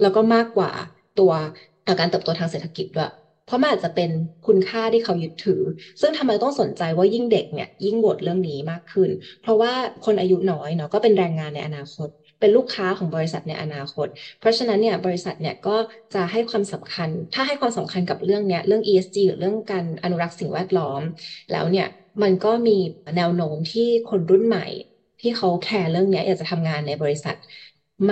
[0.00, 0.70] แล้วก็มากกว่า
[1.18, 1.32] ตัว
[2.00, 3.10] การเติบโตทางเศรษฐกิจด้วย
[3.44, 4.10] เพราะมันอาจจะเป็น
[4.46, 5.62] คุณค่าที่เขายึดถือ
[6.00, 9.10] ซึ่งทำไมต้องสนใจว่ายิ่งเด็กเนี่ยยิ่งโหวตเรื่องนี้มากขึ้น
[9.40, 9.72] เพราะว่า
[10.04, 12.08] คนอายุน้อยเนาะก็เป็นแรงงานในอนาคต
[12.40, 14.06] เป็นลูกค้าของบริษัทในอนาคต
[14.38, 15.76] เพราะฉะนั้นเนี่ยบริษัทเนี่ยก็
[16.14, 21.02] จะให้ความสำคัญ ถ้าให้ความสำคัญกับเรื่องเนี้ยเรื่อง ESG หรือเรื่องการอนุรักษ์สิ่งแวดล้อม
[21.52, 21.86] แล้วเนี่ย
[22.22, 22.76] มันก็มี
[23.16, 24.66] แนวโน้มที่คนรุ่นใหม่
[25.20, 27.36] ที่เขาแคร์เรื่องนี้อยากจะทำงานในบริษัท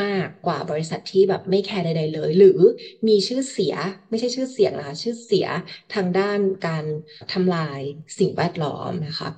[0.00, 2.60] มากกว่าบริษัทที่แบบไม่แคร์ใดๆเลย หรือ
[3.08, 3.74] มีชื่อเสีย
[4.10, 5.46] ไม่ใช่ชื่อเสียงนะคะชื่อเสีย
[5.94, 6.84] ทางด้านการ
[7.32, 7.80] ทำลาย
[8.18, 9.28] สิ่งแวดล้อมนะคะ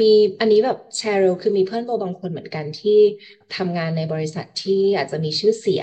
[0.00, 2.90] มีอันนี้แบบแชร์เรลคือมีเพื่อนโบบางคนเหมือนกันที่
[3.52, 5.82] ทำงานในบริษัทที่อาจจะมีชื่อเสีย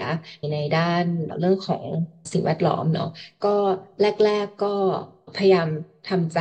[0.54, 1.04] ในด้าน
[1.40, 1.86] เรื่องของ
[2.32, 3.06] สิ่งแวดล้อมเนาะ
[3.46, 3.50] ก็
[4.02, 4.06] แร
[4.44, 4.68] ก ๆก็
[5.36, 5.68] พยายาม
[6.06, 6.40] ทำใจ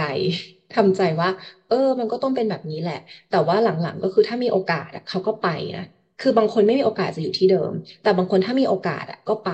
[0.76, 1.28] ทำใจว่า
[1.68, 2.98] เออ มันก็ต้องเป็นแบบนี้แหละ
[3.30, 5.84] แต่ว่าหลังๆก็คือถ้ามีโอกาสเขาก็ไปนะ
[6.20, 9.50] คือบางคนไม่มีโอกาสจะอยู่ที่เดิม แต่บางคนถ้ามีโอกาสอะก็ไป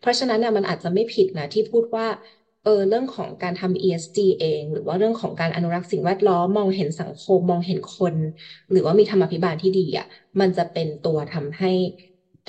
[0.00, 2.06] เพราะฉะนั้นเนี่ยมันอาจจะไม่ผิดนะที่พูดว่า
[2.64, 8.14] เออเรื่องของการทำ ESG เอง หรือว่าเรื่องของการอนุรักษ์สิ่งแวดล้อมมองเห็นสังคมมองเห็นคน
[8.70, 10.06] หรือว่ามีธรรมพิบาลที่ดีอะ
[10.40, 11.70] มันจะเป็นตัวทำให้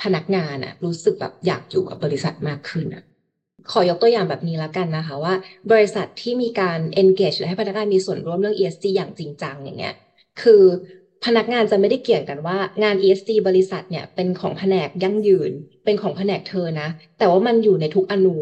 [0.02, 3.02] พนักงานอะ รู้สึกแบบอยากอยู่กับบริษัทมากขึ้นอะ
[3.68, 5.34] ขอยกตัวอย่างแบบนี้แล้วกันนะคะว่า
[5.70, 9.92] บริษัทที่มีการ engage หรือให้พนักงานมีส่วนร่วมเรื่อง ESG อย่างจริงจังอย่างเงี้ย
[10.38, 10.62] คือ
[11.24, 15.52] พนักงานจะไม่ได้เกี่ยงกันว่างาน ESG บริษัทเนี่ยเป็นของแผนกยั่งยืน
[15.84, 18.38] เป็นของแผนกเธอนะ แต่ว่ามันอยู่ในทุกอนู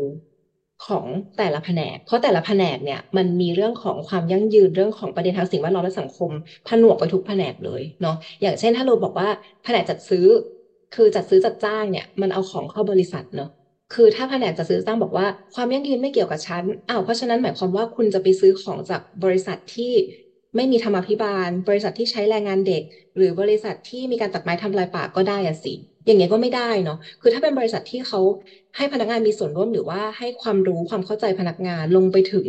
[0.87, 1.07] ของ
[1.37, 6.31] แต่ละแผนก เพราะแต่ละแผนกเนี่ยมันมีเรื่องของความยั่งยืนเรื่องของประเด็นทางสิ่งแวดล้อมและสังคม
[6.67, 9.29] ผนวกไปทุกแผนกเลยเนาะอย่างเช่นถ้าเราบอกว่า
[9.63, 10.27] แผนกจัดซื้อ
[10.93, 13.49] คือจัดซื้อจัดจ้างเนี่ยมันเอาของเข้าบริษัทเนาะ
[13.92, 19.92] คือถ้าแผนกจัดซื้อจ้งบอกว่า ความยั่งยืนไม่เกี่ยวกับฉันอ้าวเพราะฉะนั้นหมายความว่าคุณจะไปซื้อของจากบริษัทที่
[20.57, 22.83] ไม่มีธรรมาภิบาล บริษัทที่ใช้แรงงานเด็ก
[23.16, 25.72] หรือบริษัทที่มีการตัดไม้ทำลายป่าก็ได้อะสิ
[26.07, 28.20] อย่างเงี้ยก็ไม่ได้เนาะคือถ้าเป็นบริษัทที่เขา
[28.76, 32.46] ให้พนักงานมีส่วนร่วมหรือว่าให้ความรู้ความเข้าใจพนักงานลงไปถึง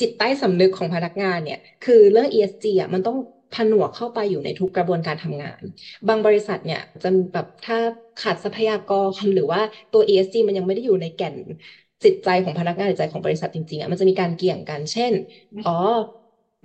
[0.00, 3.16] จิตใต้สำนึกของพนักงานเนี่ย คือเรื่อง ESG อะมันต้อง
[3.54, 5.62] ผนวกเข้าไปอยู่ในทุกกระบวนการทำงาน
[6.08, 7.78] บางบริษัทเนี่ยจะแบบถ้า
[8.18, 8.88] ขาดทรัพยาก
[9.20, 11.36] รหรือว่าตัว ESG มันยังไม่ได้อยู่ในแก่น
[12.04, 15.12] จิตใจของพนักงานจิตใจของบริษัทจริงๆอะมันจะมีการเกี่ยงกัน เช่น
[15.64, 15.72] อ๋อ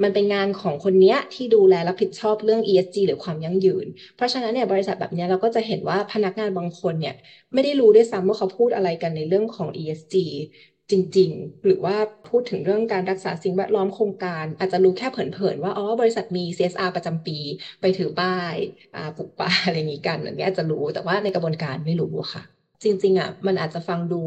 [0.03, 7.13] มันเป็นงานของคนเนี้ยที่ดูแลรับผิดชอบเรื่อง ESG หรือความยั่งยืน เพราะฉะนั้นเนี่ยบริษัทแบบนี้เราก็จะเห็นว่าพนักงานบางคนเนี่ย
[7.53, 10.19] ไม่ได้รู้ด้วยซ้ำว่าเขาพูดอะไรกันในเรื่องของ ESG
[10.91, 11.95] จริง ๆ หรือว่า
[12.29, 17.37] พูดถึงเรื่องการรักษาสิ่งแวดล้อมโครงการ อาจจะรู้แค่เผินๆว่าอ๋อบริษัทมี CSR ประจำปี
[17.81, 18.55] ไปถือป้าย
[19.15, 22.41] ปลูกป่าอะไรอย่างนี้กันอันนี้อาจจะรู้แต่ว่าในกระบวนการไม่รู้ค่ะ
[22.83, 24.21] จริง ๆอะมันอาจจะฟังดู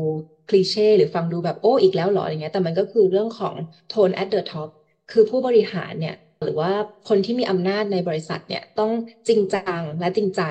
[0.49, 3.55] คลีเช่หรือฟังดูแบบโอ้อีกแล้วหรออะไรเงี้ยแต่มันก็คือเรื่องของ
[3.90, 4.68] tone at the top
[5.11, 6.70] คือผู้บริหารเนี่ยหรือว่า
[7.09, 8.90] คนที่มีอำนาจในบริษัทเนี่ยต้อง
[9.29, 10.42] จริงจังและจริงใจ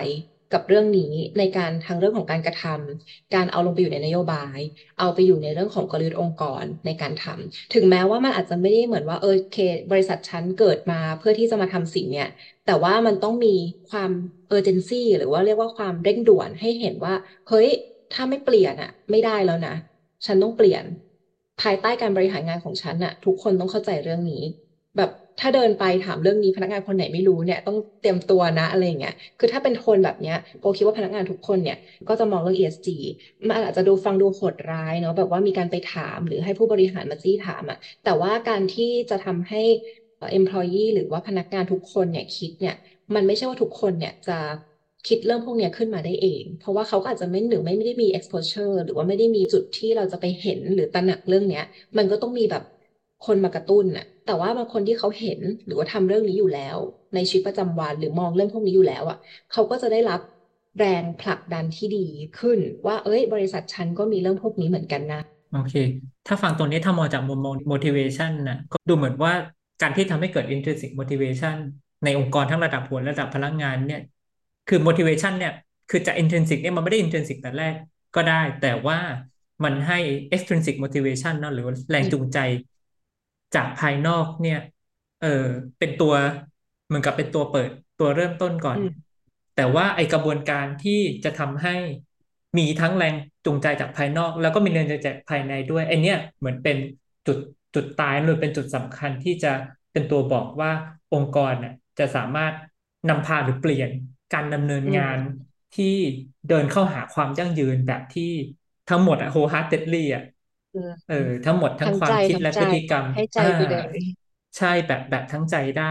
[0.51, 4.59] กับเรื่องนี้ในการทางเรื่องของการกระทำการเอาลงไปอยู่ในนโยบาย
[4.99, 9.55] เอาไปอยู่ในเรื่องของกลยุทธ์องค์กรในการทำถึงแม้ว่ามันอาจจะไม่ได้เหมือนว่าเออเค
[9.91, 12.27] บริษัทฉันเกิดมาเพื่อที่จะมาทำสิ่งเนี้ย
[12.65, 13.49] แต่ว่ามันต้องมี
[13.89, 14.11] ความ
[14.47, 17.13] เออร์เจนซี่หรือว่าเรียกว่าความเร่งด่วนให้เห็นว่า
[17.47, 17.67] เฮ้ย
[18.11, 19.71] ถ้าไม่เปลี่ยนอะไม่ได้แล้วนะ
[20.25, 20.83] ฉันต้องเปลี่ยน
[21.61, 24.41] ภายใต้การบริหารงานของฉันอะทุกคนต้องเข้าใจเรื่องนี้
[25.39, 31.75] ถ้าเดินไปถามเรื่องนี้พนักงานคนไหนไม่รู้เนี่ยต้องเตรียมตัวนะอะไรเงี้ย คือถ้าเป็นโทนแบบเนี้ยโบคิดว่าพนักงานทุกคนเนี่ย
[32.07, 32.91] ก็จะมองเรื่อง ESG
[33.47, 39.61] มันอาจจะดูฟังดูโหดร้ายเนาะแบบว่ามีการไปถามหรือให้ผู้บริหารมาจี้ถามอะแต่ว่าการที่จะทำให้
[40.37, 42.75] employee หรือว่าพนักงานทุกคนเนี่ยคิดเนี่ย
[43.15, 44.37] มันไม่ใช่ว่าทุกคนเนี่ยจะ
[45.07, 51.63] คิดเรื่องพวกเนี้ยขึ้นมาได้เอง เพราะว่าเขาก็อาจจะไม่หนึ่งไม่ได้มี exposure หรือว่าไม่ได้มีจุดที่เราจะไปเห็นหรือตระหนักเรื่องเนี้ย
[51.97, 52.63] มันก็ต้องมีแบบ
[53.25, 56.77] คนมากระตุ้นน่ะ แต่ว่าบางคนที่เขาเห็นหรือว่าทำเรื่องนี้อยู่แล้ว
[57.15, 59.17] ในชีวิตประจำวันหรือมองเรื่องพวกนี้อยู่แล้วอะ
[59.51, 60.19] เขาก็จะได้รับ
[60.79, 62.05] แรงผลักดันที่ดี
[62.39, 65.21] ขึ้น ว่าเอ้ย บริษัทฉันก็มีเรื่องพวกนี้เหมือนกันนะ
[65.53, 65.75] โอเค
[66.27, 69.33] ถ้าฟังตรงนี้ถ้ามองจากมุมมอง motivation นะก็ดูเหมือนว่า
[69.81, 71.55] การที่ทำให้เกิด intrinsic motivation
[72.05, 74.01] ในองค์กรทั้งระดับหัวระดับพนักงานเนี่ย
[74.69, 75.53] คือ motivation เนี่ย
[75.89, 77.75] คือจะ intrinsic เนี่ยมันไม่ได้ intrinsic แต่แรก
[78.15, 78.97] ก็ได้ แต่ว่า
[79.63, 79.99] มันให้
[80.35, 82.39] extrinsic motivation เนาะหรือแรงจูงใจ
[83.55, 84.59] จากภายนอกเนี่ย
[85.21, 85.27] เออ
[85.79, 86.13] เป็นตัว
[86.87, 88.79] เหมือนกับเป็นตัวเปิดตัวเริ่มต้นก่อน
[89.55, 91.75] แต่ว่าไอกระบวนการที่จะทำให้
[92.57, 93.13] มีทั้งแรง
[93.45, 96.77] จูงใจจากภายนอก แล้วก็มีแรงจูงใจจากภายในด้วยไอเนี้ยเหมือนเป็น
[97.27, 97.37] จุด
[97.75, 99.51] จุดตายหรือเป็นจุดสำคัญที่จะ
[99.91, 100.71] เป็นตัวบอกว่า
[101.13, 102.53] องค์กรน่ะจะสามารถ
[103.09, 103.89] นำพาหรือเปลี่ยน
[104.33, 105.17] การดำเนินงาน
[105.75, 105.95] ที่
[106.49, 108.31] เดินเข้าหาความยั่งยืนแบบที่
[108.89, 110.23] ทั้งหมดอะ wholeheartedly อะ
[111.07, 111.15] เออ
[111.45, 113.97] ทั้งหมดทั้งความคิดและพฤติกรรมให้ใจไปเลย
[114.57, 115.83] ใช่แบบแบบทั้งใจได้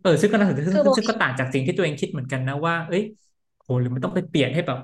[0.00, 3.02] เออ ซึ่งก็น่าสนใจซึ่งซึ่งก็ต่างจากสิ่งที่ตัวเองคิดเหมือนกันนะว่า เอ้ย
[3.62, 4.78] โหหรือมันต้องไปเปลี่ยนให้แบบ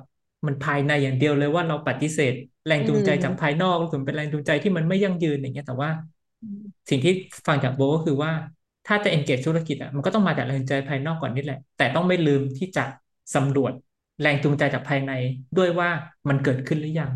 [0.46, 2.32] มันภายในอย่างเดียวเลยว่าเราปฏิเสธ
[2.66, 5.90] แรงจูงใจจากภายนอกถึงเป็นแรงจูงใจที่มันไม่ยั่งยืนอย่างเงี้ยแต่ว่า
[6.90, 7.12] สิ่งที่
[7.46, 8.32] ฟังจากโบก็คือว่า
[8.86, 12.84] ถ้าจะ engage ธุรกิจอะมันก็ต้องมาจากแรงจูงใจภายนอกก่อนนี่แหละ แต่ต้องไม่ลืมที่จะ
[13.34, 13.72] สำรวจ
[14.20, 15.12] แรงจูงใจจากภายใน
[15.58, 15.88] ด้วยว่า
[16.28, 17.10] มันเกิดขึ้นหรือยัง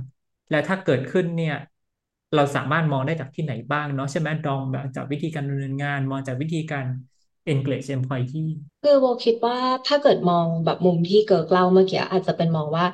[0.50, 1.56] และถ้าเกิดขึ้นเนี่ย
[2.36, 6.86] เราสามารถมองได้จากที่ไหนบ้างเนาะใช่ไหมดองแบบจากวิธีการดำเนินงาน มองจากวิธีการ
[7.52, 8.50] engage employee
[8.82, 12.84] คือโบคิดว่าถ้าเกิดมองแบบมุมที่เกิดเล่าเมื่อกี้อาจจะเป็นมองว่า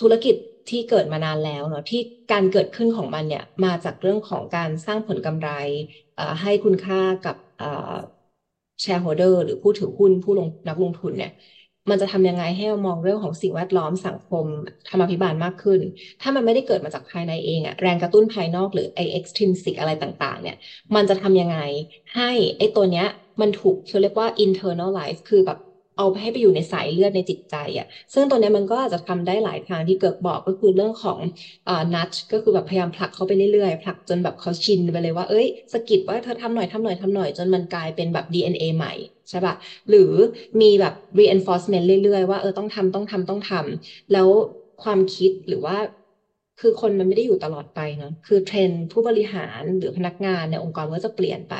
[0.00, 0.34] ธุรกิจ
[0.70, 2.00] ที่เกิดมานานแล้วเนาะที่
[2.32, 5.48] การเกิดขึ้นของมันเนี่ยมาจากเรื่องของการสร้างผลกำไร
[6.42, 7.36] ให้คุณค่ากับ
[8.82, 11.30] แชร์โฮเดอร์หรือผู้ถือหุ้นผู้ลงนักลงทุนเนี่ย
[11.90, 14.46] มันจะทำยังไงให้เรามองเรื่องของสิ่งแวดล้อมสังคม
[14.88, 15.80] ธรรมพิบาลมากขึ้น
[16.20, 20.56] ถ้ามันไม่ได้เกิดมาจากภายในเองอะแรงกระตุ้นภายนอกหรือไอ extrinsic อะไรต่าง ๆ เนี่ย
[20.94, 21.58] มันจะทำยังไง
[22.14, 23.06] ให้ไอตัวเนี้ย
[23.40, 25.58] มันถูกเขาเรียกว่า internalize คือแบบ
[25.96, 31.18] เอาไปให้ไปอยู่ในสายเลือดในจิตใจอะ่ะ ซึ่งตัวนี้มันก็อาจจะทำได้หลายทางที่เกิดบอกก็คือเรื่องของ
[31.68, 38.92] อ่านัดก็คือแบบพยายามผลักเขาไปเรื่อยๆผลักจนแบบเขาชินไปเลยว่าเอ้ยสกิดว่าเธอทำหน่อยทำหน่อยทำหน่อยจนมันกลายเป็นแบบ DNA ใหม่
[39.28, 39.54] ใช่ปะ
[39.88, 40.00] หรือ
[40.60, 44.28] มีแบบ reinforcement เรื่อยๆ ว่าเออต้องทำต้องทำต้องทำแล้ว
[44.82, 45.76] ความคิดหรือว่า
[46.58, 51.54] คือคนมันไม่ได้อยู่ตลอดไปเนาะ คือเทรนผู้บริหารหรือพนักงานในองค์กรก็จะเปลี่ยนไป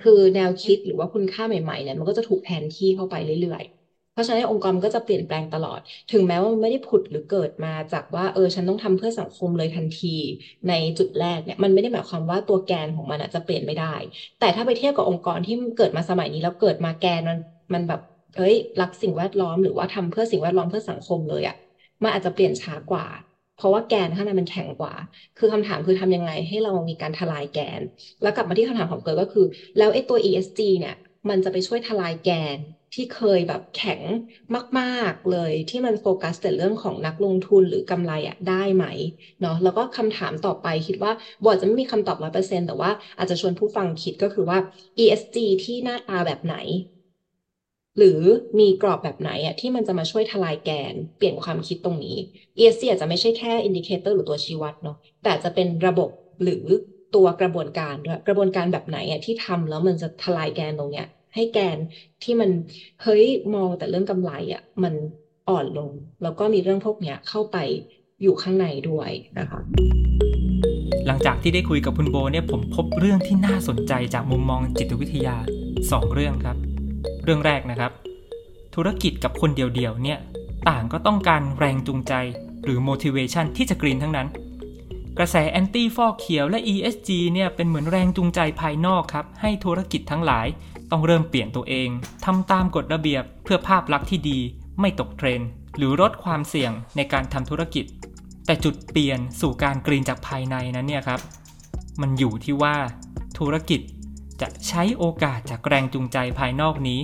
[0.00, 3.85] คือแนวคิดหรือว่าคุณค่าใหม่ๆเนี่ยมันก็จะถูกแทนที่เข้าไปเรื่อยๆ
[4.16, 10.08] เพราะฉะนั้นองค์กรก็จะเปลี่ยนแปลงตลอด ถึงแม้ว่ามันไม่ได้ผุดหรือเกิดมาจากว่าเออฉันต้องทำเพื่อสังคมเลยทันที
[10.68, 13.94] ในจุดแรกเนี่ยมันไม่ได้หมายความว่าตัวแกนของมันจะเปลี่ยนไม่ได้
[14.38, 17.38] แต่ถ้าไปเทียบกับองค์กรที่เกิดมาสมัยนี้แล้วเกิดมาแกนมัน
[17.74, 18.00] มันแบบ
[18.36, 21.54] เอ้ยรักสิ่งแวดล้อมหรือว่าทำเพื่อสิ่งแวดล้อมเพื่อสังคมเลยอะ่ะ
[22.02, 23.06] มันอาจจะเปลี่ยนช้ากว่า
[23.54, 24.94] เพราะว่าแกนข้างในมันแข็งกว่า
[25.36, 27.80] คือคำถามคือทำยังไงให้เรามีการทลายแกน
[28.20, 29.44] แล้วกลับมาที่คำถามของเกิดก็คือ
[29.76, 30.94] แล้วไอ้ตัว ESG เนี่ย
[31.28, 32.58] มันจะไปช่วยทลายแกน
[32.92, 34.02] ที่เคยแบบแข็ง
[34.78, 38.84] มาก ๆ เลยที่มันโฟกัสแต่เรื่องของนักลงทุนหรือกำไรอะได้ไหม
[39.40, 44.58] เนาะแล้วก็คำถามต่อไปคิดว่าบอร์ดจะไม่มีคำตอบร้อยเปอร์เซ็นต์แต่ว่าอาจจะชวนผู้ฟังคิดก็คือว่า
[44.98, 46.54] ESG ที่หน้าตาแบบไหน
[47.96, 48.20] หรือ
[48.58, 52.16] มีกรอบแบบไหนอะที่มันจะมาช่วยทลายแกน เปลี่ยนความคิดตรงนี้
[52.58, 56.10] ESG อาจจะไม่ใช่แค่ indicator หรือตัวชี้วัดเนาะแต่จะเป็นระบบ
[56.42, 56.64] หรือ
[57.14, 61.04] ตัวกระบวนการด้วยกระบวนการแบบไหนอะที่ทำแล้วมันจะทลายแกนตรงเนี้ย
[61.36, 61.78] ให้แกน
[62.22, 62.50] ที่มัน
[63.02, 64.94] เฮ้ยมองแต่เรื่องกำไรอะมัน
[65.48, 65.90] อ่อนลง
[66.22, 67.56] แล้วก็มีเรื่องพวกเนี้ยเข้าไป
[68.22, 69.60] อยู่ข้างในด้วยนะคะ
[71.06, 75.36] หลังจากที่ได้คุยกับคุณโบเนี่ยผมพบเรื่องที่น่าสนใจจากมุมมองจิตวิทยา
[75.76, 76.56] 2 เรื่องครับ
[77.24, 77.92] เรื่องแรกนะครับ
[78.74, 80.18] ธุรกิจกับคนเดียวๆเนี่ย
[80.68, 82.12] ต่างก็ต้องการแรงจูงใจ
[82.64, 84.28] หรือ motivation ที่จะกรีนทั้งนั้น
[85.18, 90.46] กระแสแอนตี้ฟอกเขียวและ ESG เนี่ยเป็นเหมือนแรงจูงใจภายนอกครับ ให้ธุรกิจทั้งหลาย
[90.90, 91.88] ต้องเริ่มเปลี่ยนตัวเอง
[92.24, 94.38] ทำตามกฎระเบียบเพื่อภาพลักษณ์ที่ดี
[94.80, 95.40] ไม่ตกเทรน
[95.76, 97.84] หรือลดความเสี่ยงในการทำธุรกิจ
[98.46, 101.20] แต่จุดเปลี่ยนสู่การกรีนจากภายในนั้นเนี่ยครับ
[102.00, 102.76] มันอยู่ที่ว่า
[103.38, 103.80] ธุรกิจ
[104.40, 107.00] จะใช้โอกาสจากแรงจูงใจภายนอกนี้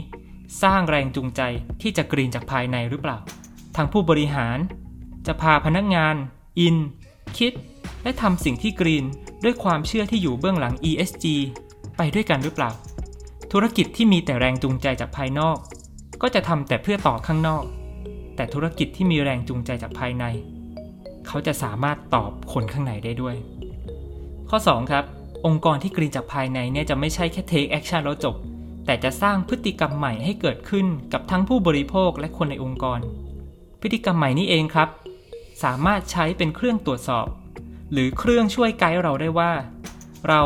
[0.63, 1.43] สร้างแรงจูงใจ
[1.83, 3.19] ที่จะกรีนจากภายในหรือเปล่า
[3.77, 4.59] ทางผู้บริหาร
[5.27, 6.15] จะพาพนักงาน
[6.59, 6.77] อิน
[7.37, 7.53] คิด
[8.03, 9.05] และทำสิ่งที่กรีน
[9.45, 11.25] ด้วยความเชื่อที่อยู่เบื้องหลัง ESG
[11.97, 12.71] ไปด้วยกันหรือเปล่า
[13.53, 15.57] ธุรกิจที่มีแต่แรงจูงใจจากภายนอก
[16.23, 17.65] ก็จะทำแต่เพื่อต่อข้างนอก
[18.37, 20.25] แต่ธุรกิจที่มีแรงจูงใจจากภายใน
[21.27, 23.37] เขาจะสามารถตอบคนข้างในได้ด้วย
[24.51, 25.05] ข้อ 2 ครับ
[25.47, 28.35] องค์กรที่กรีนจากภายในเนี่ยจะไม่ใช่แค่ take action แล้วจบ
[28.87, 33.01] แต่จะสร้างพฤติกรรมใหม่ให้เกิดขึ้นกับทั้งผู้บริโภคและคนในองค์กร
[33.81, 34.89] พฤติกรรมใหม่นี้เองครับ
[35.65, 37.27] สามารถใช้เป็นเครื่องตรวจสอบ
[37.93, 39.53] หรือเครื่องช่วยไกด์เราได้ว่า
[40.29, 40.43] เรา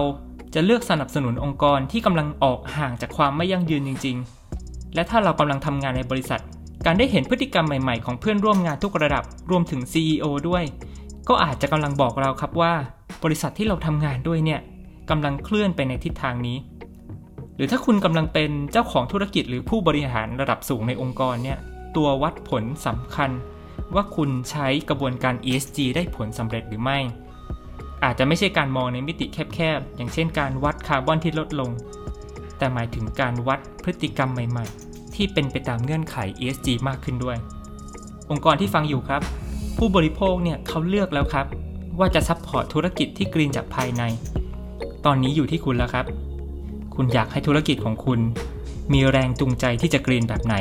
[0.54, 4.16] จะเลือกสนับสนุนองค์กรที่กำลังออกห่างจากความไม่ยั่งยืนจริง
[4.56, 6.40] ๆ และถ้าเรากำลังทำงานในบริษัท
[6.86, 10.64] การได้เห็นพฤติกรรมใหม่ๆ ของเพื่อนร่วมงานทุกระดับรวมถึง CEO ด้วย
[11.28, 12.74] ก็อาจจะกำลังบอกเราครับว่า
[13.24, 14.60] บริษัทที่เราทำงานด้วยเนี่ย
[15.10, 16.56] กำลังเคลื่อนไปในทิศทางนี้
[17.56, 21.58] หรือถ้าคุณกำลังเป็นเจ้าของธุรกิจหรือผู้บริหารระดับสูงในองค์กรเนี่ย
[21.96, 23.30] ตัววัดผลสำคัญ
[23.94, 26.98] ว่าคุณใช้กระบวนการ ESG ได้ผลสำเร็จหรือไม่
[28.04, 31.70] อาจจะไม่ใช่การมองในมิติแคบๆ อย่างเช่นการวัดคาร์บอนที่ลดลง
[32.58, 37.36] แต่หมายถึงการวัดพฤติกรรมใหม่ๆ ที่เป็นไปตามเงื่อนไข ESG มากขึ้นด้วย
[38.30, 39.22] องค์กรที่ฟังอยู่ครับ
[39.78, 41.46] ผู้บริโภคเนี่ยเขาเลือกแล้วครับ
[41.98, 44.02] ว่าจะ support ธุรกิจที่ green จากภายใน
[45.04, 46.06] ตอนนี้อยู่ที่คุณแล้วครับ
[46.94, 48.20] คุณอยากให้ธุรกิจของคุณ
[48.92, 50.54] มีแรงจูงใจที่จะ green แบบไหน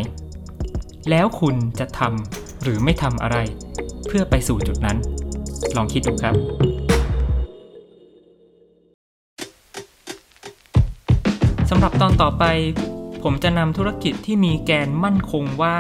[1.10, 3.38] แล้วคุณจะทำหรือไม่ทำอะไร
[4.08, 4.98] เพื่อไปสู่จุดนั้น
[5.76, 6.36] ลองคิดดูครับ
[11.70, 12.46] สำหรับตอนต่อไป
[13.24, 15.78] ผมจะนำธุรกิจที่มีแกนมั่นคงว่า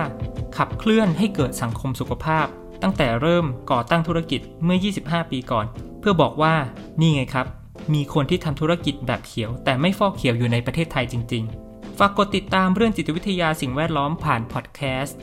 [0.58, 2.45] ขับเคลื่อนให้เกิดสังคมสุขภาพ
[2.82, 5.65] ตั้งแต่เริ่มก่อตั้งธุรกิจเมื่อ 25 ปีก่อน
[6.00, 6.54] เพื่อบอกว่า
[7.00, 7.48] นี่ไงครับ
[7.93, 15.19] มีคนที่ทำธุรกิจแบบเขียว แต่ไม่ฟอกเขียวอยู่ในประเทศไทยจริง ๆ ฝากกดติดตามเรื่องจิตวิทยาสิ่งแวดล้อมผ่านพอดแคสต์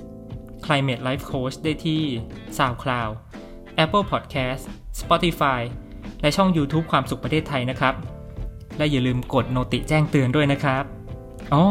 [0.65, 2.03] Climate Life Coach ได้ที่
[2.57, 3.13] SoundCloud
[3.85, 4.63] Apple Podcast
[5.01, 5.61] Spotify
[6.21, 7.95] และช่อง YouTube ความสุขประเทศไทยนะครับ
[8.79, 10.85] และอย่าลืมกดโนติแจ้งเตือนด้วยนะครับ
[11.55, 11.65] อ๋อ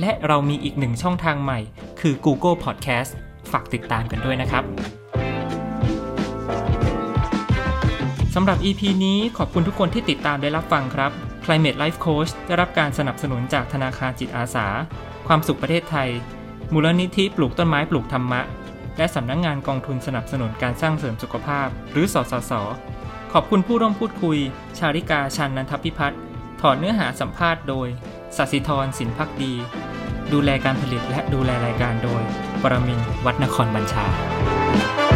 [0.00, 1.58] และเรามีอีกหนึ่งช่องทางใหม่
[2.00, 3.10] คือ Google Podcast
[3.52, 4.64] ฝากติดตามกันด้วยนะครับ
[8.34, 11.10] สำหรับ EP นี้ขอบคุณทุกคนที่ติดตามได้รับฟังครับ
[11.44, 14.66] Climate Life Coach ได้รับการสนับสนุนจากธนาคารจิตอาสา
[15.26, 16.08] ความสุขประเทศไทย
[16.72, 18.40] มูลนิธิปลูกต้นไม้ปลูกธรรมะ
[18.98, 22.52] และสำนักงงานกองทุนสนับสนุนการสร้างเสริมสุขภาพ หรือสสส
[23.32, 24.38] ขอบคุณผู้ร่วมพูดคุย
[24.78, 26.20] ชาริกาชันนันทพิพัฒน์
[26.60, 27.88] ถอดเนื้อหาสัมภาษณ์โดย
[28.36, 29.52] สัสิธรสินพักดี
[30.32, 32.22] ดูแลการผลิตและดูแลรายการโดย
[32.62, 35.09] ปรมินวัฒนครบัญชา